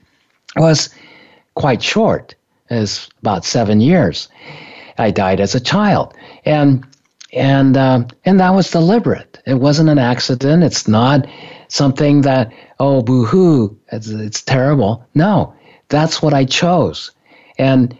[0.57, 0.91] was
[1.55, 2.35] quite short,
[2.70, 4.28] is about seven years.
[4.99, 6.14] I died as a child,
[6.45, 6.87] and
[7.33, 9.39] and uh, and that was deliberate.
[9.47, 10.64] It wasn't an accident.
[10.64, 11.26] It's not
[11.68, 15.07] something that oh boo-hoo, it's, it's terrible.
[15.14, 15.55] No,
[15.89, 17.11] that's what I chose,
[17.59, 17.97] and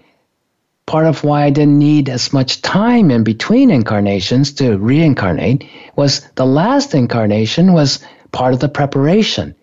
[0.87, 5.65] part of why I didn't need as much time in between incarnations to reincarnate
[5.95, 8.01] was the last incarnation was
[8.33, 9.55] part of the preparation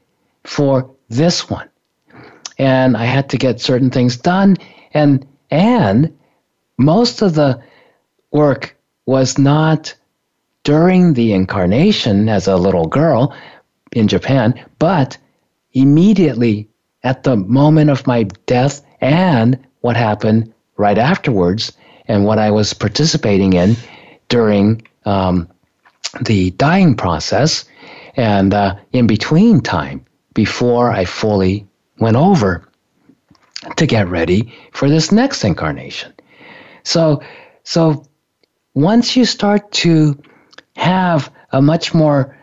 [0.47, 1.69] for this one.
[2.57, 4.55] And I had to get certain things done
[4.93, 6.17] and and
[6.77, 7.61] most of the
[8.31, 8.75] work
[9.05, 9.93] was not
[10.63, 13.35] during the incarnation as a little girl
[13.91, 15.17] in Japan, but
[15.73, 16.67] immediately
[17.03, 21.73] at the moment of my death and what happened right afterwards
[22.07, 23.75] and what I was participating in
[24.29, 25.47] during um,
[26.21, 27.65] the dying process
[28.15, 30.06] and uh, in between time
[30.37, 31.65] before I fully
[31.97, 32.69] went over
[33.75, 36.13] to get ready for this next incarnation.
[36.83, 37.23] So,
[37.63, 38.05] so
[38.75, 40.21] once you start to
[40.75, 42.37] have a much more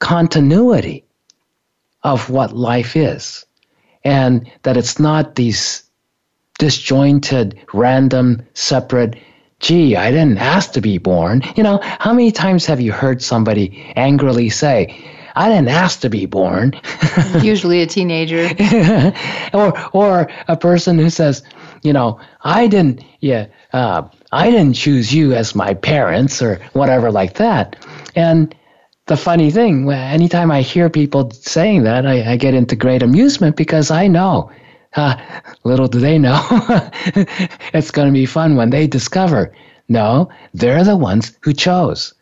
[0.00, 1.06] continuity
[2.02, 3.46] of what life is,
[4.04, 5.84] and that it's not these
[6.58, 9.16] disjointed, random, separate,
[9.60, 11.42] gee, I didn't ask to be born.
[11.56, 14.94] You know, how many times have you heard somebody angrily say,
[15.34, 16.72] I didn't ask to be born?
[17.42, 18.48] Usually a teenager.
[19.52, 21.42] or, or a person who says,
[21.82, 27.10] you know, I didn't, yeah, uh, I didn't choose you as my parents or whatever
[27.10, 27.76] like that.
[28.14, 28.54] And
[29.06, 33.56] the funny thing, anytime I hear people saying that, I, I get into great amusement
[33.56, 34.50] because I know
[34.96, 35.16] uh,
[35.64, 36.40] little do they know,
[37.72, 39.54] it's going to be fun when they discover.
[39.88, 42.14] No, they're the ones who chose.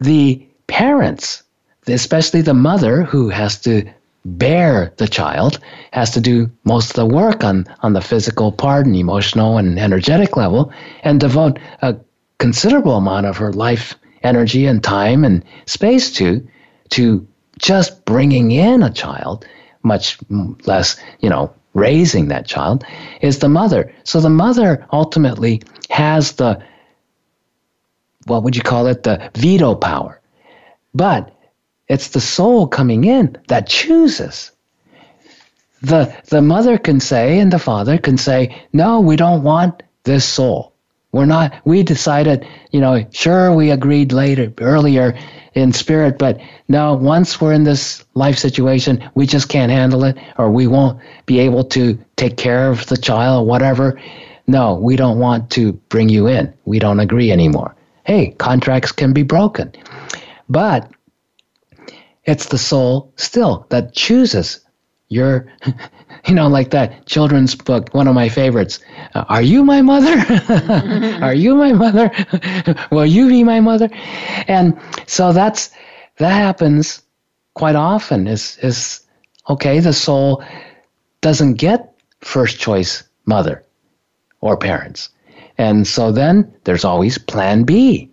[0.00, 1.42] The parents,
[1.86, 3.88] especially the mother who has to
[4.24, 5.58] bear the child,
[5.92, 9.78] has to do most of the work on, on the physical part and emotional and
[9.78, 10.72] energetic level
[11.02, 11.96] and devote a
[12.38, 16.46] considerable amount of her life energy and time and space to
[16.90, 17.26] to
[17.58, 19.44] just bringing in a child
[19.82, 20.18] much
[20.64, 22.84] less you know raising that child
[23.20, 23.92] is the mother.
[24.04, 26.62] So the mother ultimately has the,
[28.26, 30.20] what would you call it, the veto power.
[30.94, 31.34] But
[31.88, 34.52] it's the soul coming in that chooses.
[35.82, 40.24] The, the mother can say and the father can say, no, we don't want this
[40.24, 40.72] soul.
[41.12, 45.18] We're not, we decided, you know, sure, we agreed later, earlier
[45.54, 50.16] in spirit, but now once we're in this life situation, we just can't handle it,
[50.38, 54.00] or we won't be able to take care of the child or whatever.
[54.46, 56.52] No, we don't want to bring you in.
[56.64, 57.74] We don't agree anymore.
[58.04, 59.72] Hey, contracts can be broken.
[60.48, 60.90] But
[62.24, 64.60] it's the soul still that chooses
[65.08, 65.46] your
[66.26, 68.80] you know like that children's book one of my favorites.
[69.14, 70.16] Uh, are you my mother?
[71.22, 72.10] Are you my mother?
[72.90, 73.88] Will you be my mother?
[74.48, 75.70] And so that's
[76.16, 77.02] that happens
[77.54, 79.00] quite often is is
[79.48, 80.42] okay the soul
[81.20, 83.64] doesn't get first choice mother
[84.40, 85.10] or parents.
[85.58, 88.11] And so then there's always plan b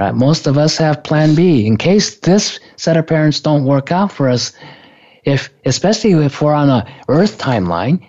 [0.00, 0.14] right?
[0.14, 1.66] Most of us have plan b.
[1.66, 4.52] In case this set of parents don't work out for us
[5.24, 8.00] if especially if we're on a earth timeline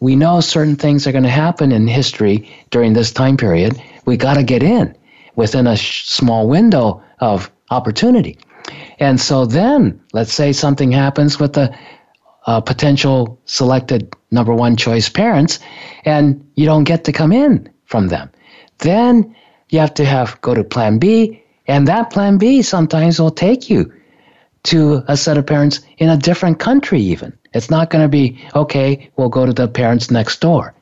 [0.00, 3.80] we know certain things are going to happen in history during this time period.
[4.04, 4.94] We got to get in
[5.36, 8.38] within a sh- small window of opportunity.
[8.98, 11.74] And so then let's say something happens with the
[12.46, 15.58] uh, potential selected number one choice parents
[16.04, 18.30] and you don't get to come in from them.
[18.78, 19.34] Then
[19.70, 23.70] you have to have go to plan b and that plan b sometimes will take
[23.70, 23.92] you
[24.64, 27.32] to a set of parents in a different country, even.
[27.52, 30.74] It's not going to be, okay, we'll go to the parents next door.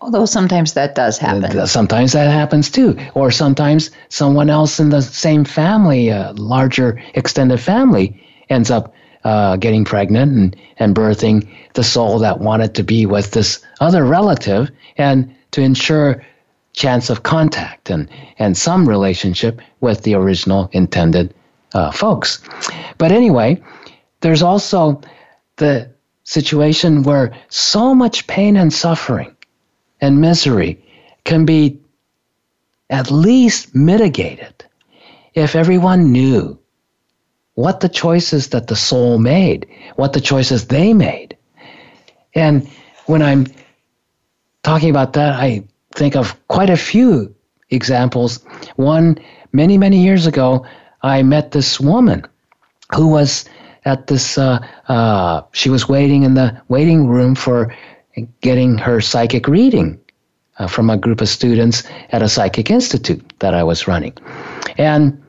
[0.00, 1.66] Although sometimes that does happen.
[1.66, 2.96] Sometimes that happens too.
[3.14, 8.18] Or sometimes someone else in the same family, a larger extended family,
[8.48, 13.32] ends up uh, getting pregnant and, and birthing the soul that wanted to be with
[13.32, 16.24] this other relative and to ensure
[16.72, 18.08] chance of contact and,
[18.38, 21.34] and some relationship with the original intended
[21.74, 22.42] uh, folks.
[22.98, 23.62] But anyway,
[24.20, 25.00] there's also
[25.56, 25.90] the
[26.24, 29.34] situation where so much pain and suffering
[30.00, 30.82] and misery
[31.24, 31.80] can be
[32.88, 34.64] at least mitigated
[35.34, 36.58] if everyone knew
[37.54, 39.66] what the choices that the soul made,
[39.96, 41.36] what the choices they made.
[42.34, 42.68] And
[43.06, 43.46] when I'm
[44.62, 45.64] talking about that, I
[45.94, 47.34] think of quite a few
[47.70, 48.44] examples.
[48.76, 49.18] One,
[49.52, 50.66] many, many years ago,
[51.02, 52.24] I met this woman
[52.94, 53.44] who was
[53.84, 57.74] at this, uh, uh, she was waiting in the waiting room for
[58.40, 59.98] getting her psychic reading
[60.58, 64.16] uh, from a group of students at a psychic institute that I was running.
[64.76, 65.22] And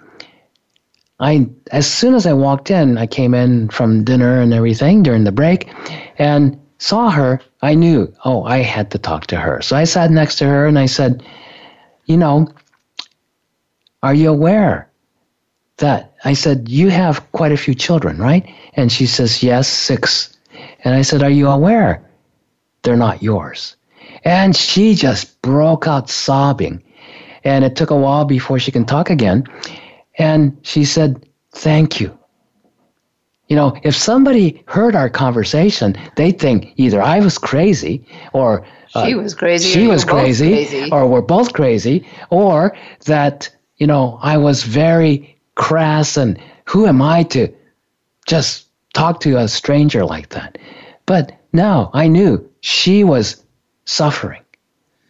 [1.20, 5.24] I, as soon as I walked in, I came in from dinner and everything during
[5.24, 5.70] the break
[6.18, 7.40] and saw her.
[7.62, 9.62] I knew, oh, I had to talk to her.
[9.62, 11.24] So I sat next to her and I said,
[12.06, 12.48] You know,
[14.02, 14.90] are you aware
[15.78, 18.46] that I said, You have quite a few children, right?
[18.74, 20.36] And she says, Yes, six.
[20.84, 22.04] And I said, Are you aware
[22.82, 23.76] they're not yours?
[24.24, 26.84] And she just broke out sobbing.
[27.44, 29.46] And it took a while before she can talk again.
[30.18, 32.18] And she said, Thank you.
[33.52, 39.06] You know, if somebody heard our conversation, they'd think either I was crazy or uh,
[39.06, 42.74] she was crazy, she was crazy, crazy, or we're both crazy, or
[43.08, 47.54] that, you know, I was very crass and who am I to
[48.26, 50.58] just talk to a stranger like that?
[51.06, 53.44] But no, I knew she was
[53.84, 54.44] suffering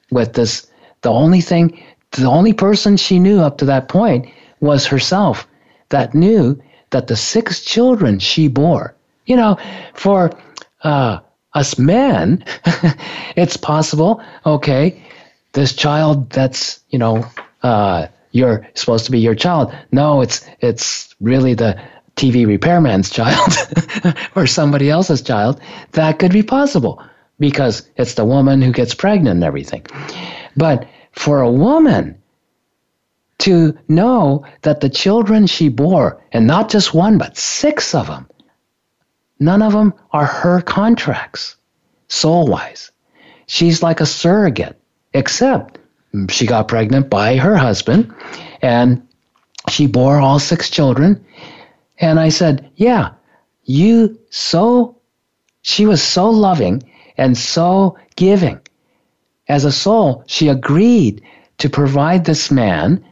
[0.09, 0.65] with this.
[1.01, 1.79] The only thing,
[2.13, 4.25] the only person she knew up to that point
[4.61, 5.47] was herself
[5.89, 6.59] that knew
[6.91, 9.57] that the six children she bore, you know,
[9.93, 10.31] for
[10.83, 11.19] uh,
[11.53, 12.43] us men,
[13.35, 15.03] it's possible, okay,
[15.53, 17.25] this child that's, you know,
[17.63, 19.75] uh, you're supposed to be your child.
[19.91, 21.79] No, it's it's really the
[22.15, 23.53] TV repairman's child
[24.35, 25.59] or somebody else's child.
[25.91, 27.03] That could be possible
[27.39, 29.85] because it's the woman who gets pregnant and everything.
[30.55, 32.20] But for a woman
[33.41, 38.27] to know that the children she bore, and not just one, but six of them,
[39.39, 41.55] none of them are her contracts,
[42.07, 42.91] soul wise.
[43.47, 44.79] She's like a surrogate,
[45.13, 45.79] except
[46.29, 48.13] she got pregnant by her husband
[48.61, 49.05] and
[49.69, 51.23] she bore all six children.
[51.99, 53.11] And I said, Yeah,
[53.63, 54.97] you so,
[55.61, 56.83] she was so loving
[57.17, 58.59] and so giving.
[59.47, 61.21] As a soul, she agreed
[61.57, 63.03] to provide this man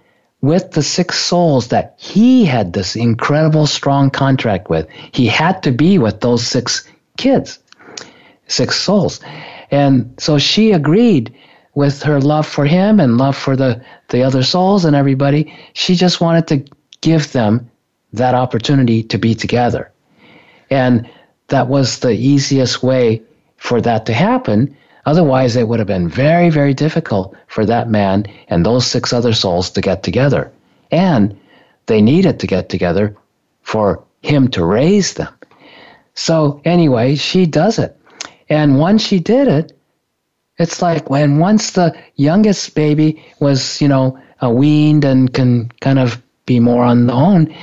[0.41, 4.87] with the six souls that he had this incredible strong contract with.
[5.11, 6.87] He had to be with those six
[7.17, 7.59] kids,
[8.47, 9.19] six souls.
[9.71, 11.35] And so she agreed
[11.75, 15.53] with her love for him and love for the, the other souls and everybody.
[15.73, 16.65] She just wanted to
[17.01, 17.69] give them
[18.13, 19.91] that opportunity to be together.
[20.69, 21.09] And
[21.47, 23.21] that was the easiest way
[23.57, 24.75] for that to happen
[25.05, 29.33] Otherwise, it would have been very, very difficult for that man and those six other
[29.33, 30.51] souls to get together.
[30.91, 31.39] And
[31.85, 33.15] they needed to get together
[33.61, 35.33] for him to raise them.
[36.13, 37.97] So, anyway, she does it.
[38.49, 39.73] And once she did it,
[40.57, 46.21] it's like when once the youngest baby was, you know, weaned and can kind of
[46.45, 47.55] be more on the own,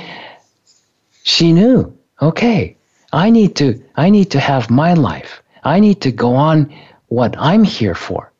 [1.23, 2.75] she knew, okay,
[3.13, 5.43] I need to, I need to have my life.
[5.63, 6.73] I need to go on
[7.07, 8.31] what I'm here for.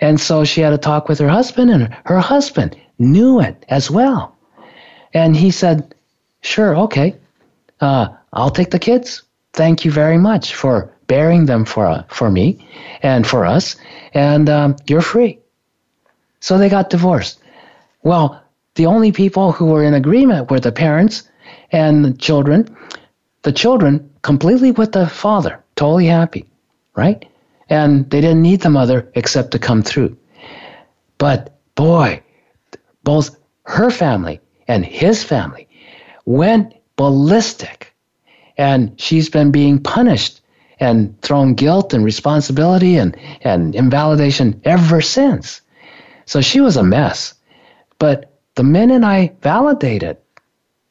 [0.00, 3.90] And so she had a talk with her husband, and her husband knew it as
[3.90, 4.36] well.
[5.12, 5.94] And he said,
[6.40, 7.16] Sure, okay,
[7.80, 9.22] uh, I'll take the kids.
[9.52, 12.64] Thank you very much for bearing them for, uh, for me
[13.02, 13.76] and for us,
[14.14, 15.38] and um, you're free.
[16.40, 17.40] So they got divorced.
[18.02, 18.40] Well,
[18.74, 21.28] the only people who were in agreement were the parents
[21.72, 22.76] and the children.
[23.42, 26.44] The children completely with the father, totally happy,
[26.94, 27.27] right?
[27.68, 30.16] And they didn't need the mother except to come through.
[31.18, 32.22] But boy,
[33.04, 35.68] both her family and his family
[36.24, 37.94] went ballistic,
[38.56, 40.40] and she's been being punished
[40.80, 45.60] and thrown guilt and responsibility and, and invalidation ever since.
[46.26, 47.34] So she was a mess.
[47.98, 50.18] But the minute I validated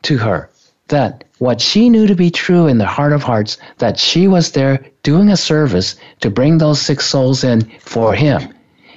[0.03, 0.49] to her
[0.89, 4.51] that what she knew to be true in the heart of hearts, that she was
[4.51, 8.53] there doing a service to bring those six souls in for him.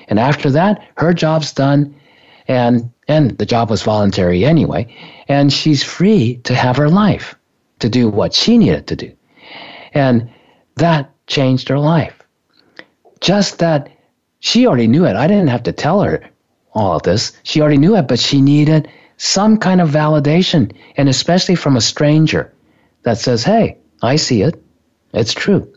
[0.09, 1.95] And after that, her job's done,
[2.49, 4.95] and and the job was voluntary anyway,
[5.28, 7.34] and she's free to have her life,
[7.80, 9.12] to do what she needed to do.
[9.95, 10.30] And
[10.76, 12.22] that changed her life.
[13.20, 13.88] Just that
[14.38, 15.16] she already knew it.
[15.16, 16.28] I didn't have to tell her
[16.72, 17.32] all of this.
[17.43, 18.88] She already knew it, but she needed
[19.21, 22.51] some kind of validation, and especially from a stranger
[23.03, 24.62] that says, hey, I see it.
[25.12, 25.71] It's true.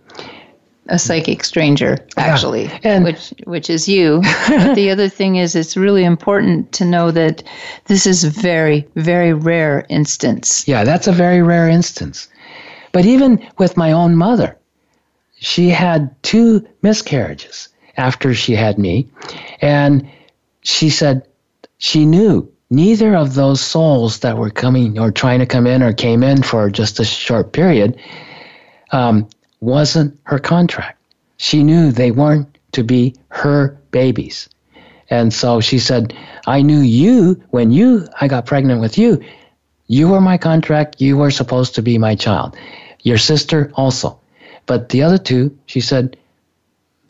[0.87, 2.79] A psychic stranger, actually, yeah.
[2.83, 4.21] and, which which is you.
[4.47, 7.43] but the other thing is, it's really important to know that
[7.85, 10.65] this is a very, very rare instance.
[10.65, 12.29] Yeah, that's a very rare instance.
[12.93, 14.57] But even with my own mother,
[15.39, 17.67] she had two miscarriages,
[17.97, 19.09] after she had me.
[19.61, 20.09] And
[20.61, 21.27] she said
[21.77, 25.93] she knew neither of those souls that were coming or trying to come in or
[25.93, 27.95] came in for just a short period
[28.91, 30.99] um, wasn't her contract.
[31.37, 34.49] She knew they weren't to be her babies.
[35.11, 36.17] And so she said,
[36.47, 39.23] I knew you when you I got pregnant with you.
[39.85, 40.99] You were my contract.
[40.99, 42.57] You were supposed to be my child.
[43.03, 44.19] Your sister also.
[44.65, 46.17] But the other two, she said,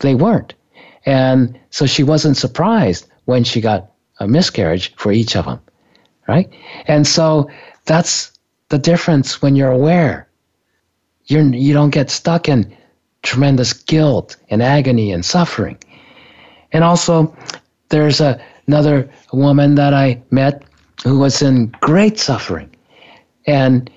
[0.00, 0.52] they weren't.
[1.06, 3.93] And so she wasn't surprised when she got
[4.24, 5.60] a miscarriage for each of them,
[6.28, 6.50] right?
[6.86, 7.48] And so
[7.84, 8.32] that's
[8.68, 10.28] the difference when you're aware.
[11.26, 12.76] You're, you don't get stuck in
[13.22, 15.78] tremendous guilt and agony and suffering.
[16.72, 17.34] And also,
[17.88, 20.64] there's a, another woman that I met
[21.02, 22.70] who was in great suffering.
[23.46, 23.90] And,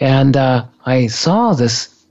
[0.00, 2.06] and uh, I saw this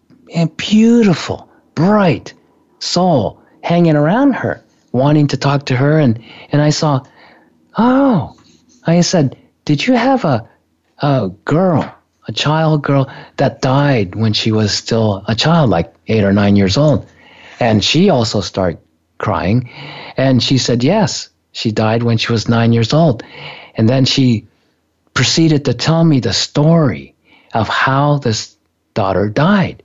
[0.57, 2.34] beautiful, bright
[2.80, 5.99] soul hanging around her, wanting to talk to her.
[5.99, 7.03] And, and I saw,
[7.78, 8.36] oh,
[8.86, 10.47] I said, did you have a,
[10.99, 11.93] a girl,
[12.28, 16.55] a child girl that died when she was still a child, like eight or nine
[16.55, 17.07] years old?
[17.59, 18.80] And she also started
[19.17, 19.69] crying.
[20.17, 23.24] And she said, yes, she died when she was nine years old.
[23.76, 24.47] And then she
[25.13, 27.15] proceeded to tell me the story
[27.53, 28.57] of how this
[28.93, 29.84] daughter died.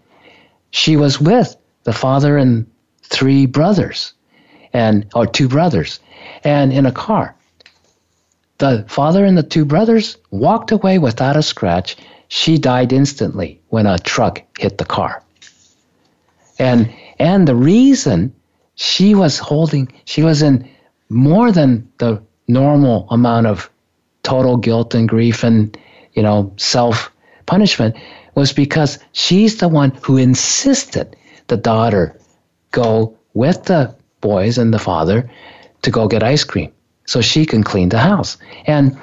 [0.70, 2.66] She was with the father and
[3.02, 4.12] three brothers,
[4.72, 6.00] and or two brothers,
[6.44, 7.34] and in a car.
[8.58, 11.96] The father and the two brothers walked away without a scratch.
[12.26, 15.22] She died instantly when a truck hit the car.
[16.58, 18.32] And and the reason
[18.74, 20.68] she was holding she was in
[21.08, 23.70] more than the normal amount of
[24.22, 25.76] total guilt and grief and
[26.14, 27.12] you know self
[27.46, 27.96] punishment
[28.34, 32.16] was because she's the one who insisted the daughter
[32.72, 35.28] go with the boys and the father
[35.82, 36.72] to go get ice cream
[37.08, 38.36] so she can clean the house.
[38.66, 38.96] And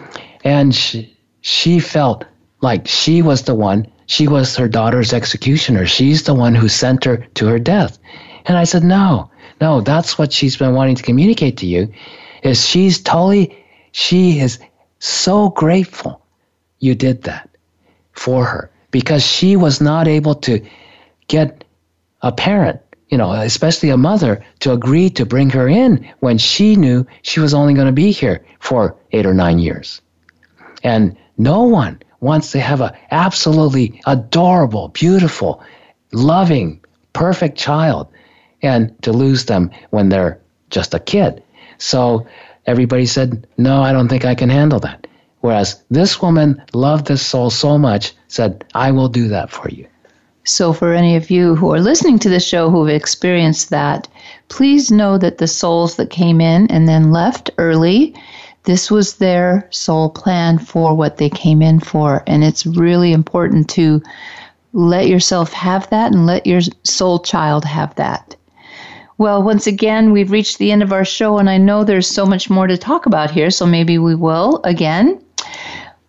[0.44, 2.24] and she, she felt
[2.62, 5.88] like she was the one she was her daughter's executioner.
[5.88, 7.98] She's the one who sent her to her death.
[8.46, 11.92] And i said no no that's what she's been wanting to communicate to you
[12.44, 13.58] is she's totally
[13.92, 14.60] she is
[15.00, 16.22] so grateful
[16.80, 17.50] you did that
[18.12, 20.64] for her because she was not able to
[21.28, 21.64] get
[22.22, 22.80] a parent
[23.16, 27.40] you know, especially a mother, to agree to bring her in when she knew she
[27.40, 30.02] was only going to be here for eight or nine years.
[30.84, 35.64] And no one wants to have an absolutely adorable, beautiful,
[36.12, 38.10] loving, perfect child
[38.62, 41.42] and to lose them when they're just a kid.
[41.78, 42.28] So
[42.66, 45.08] everybody said, No, I don't think I can handle that.
[45.40, 49.88] Whereas this woman loved this soul so much, said, I will do that for you.
[50.46, 54.08] So, for any of you who are listening to the show who've experienced that,
[54.48, 58.14] please know that the souls that came in and then left early,
[58.66, 62.24] this was their soul plan for what they came in for.
[62.28, 64.04] And it's really important to
[64.74, 68.36] let yourself have that and let your soul child have that.
[69.18, 72.26] Well, once again, we've reached the end of our show, and I know there's so
[72.26, 75.20] much more to talk about here, so maybe we will again.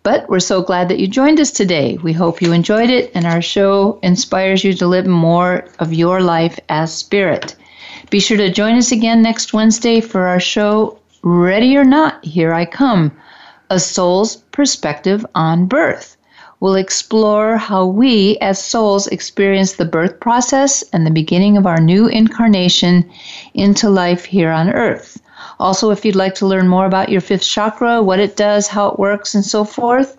[0.09, 1.97] But we're so glad that you joined us today.
[2.01, 6.21] We hope you enjoyed it and our show inspires you to live more of your
[6.21, 7.57] life as spirit.
[8.09, 12.53] Be sure to join us again next Wednesday for our show, Ready or Not, Here
[12.53, 13.11] I Come
[13.69, 16.15] A Soul's Perspective on Birth.
[16.61, 21.81] We'll explore how we as souls experience the birth process and the beginning of our
[21.81, 23.11] new incarnation
[23.53, 25.19] into life here on earth.
[25.59, 28.89] Also, if you'd like to learn more about your fifth chakra, what it does, how
[28.89, 30.17] it works, and so forth,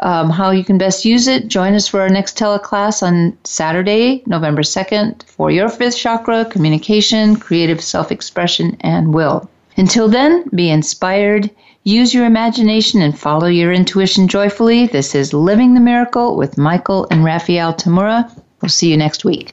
[0.00, 4.22] um, how you can best use it, join us for our next teleclass on Saturday,
[4.26, 9.48] November 2nd, for your fifth chakra, communication, creative self expression, and will.
[9.76, 11.50] Until then, be inspired,
[11.84, 14.86] use your imagination, and follow your intuition joyfully.
[14.86, 18.30] This is Living the Miracle with Michael and Raphaelle Tamura.
[18.60, 19.52] We'll see you next week.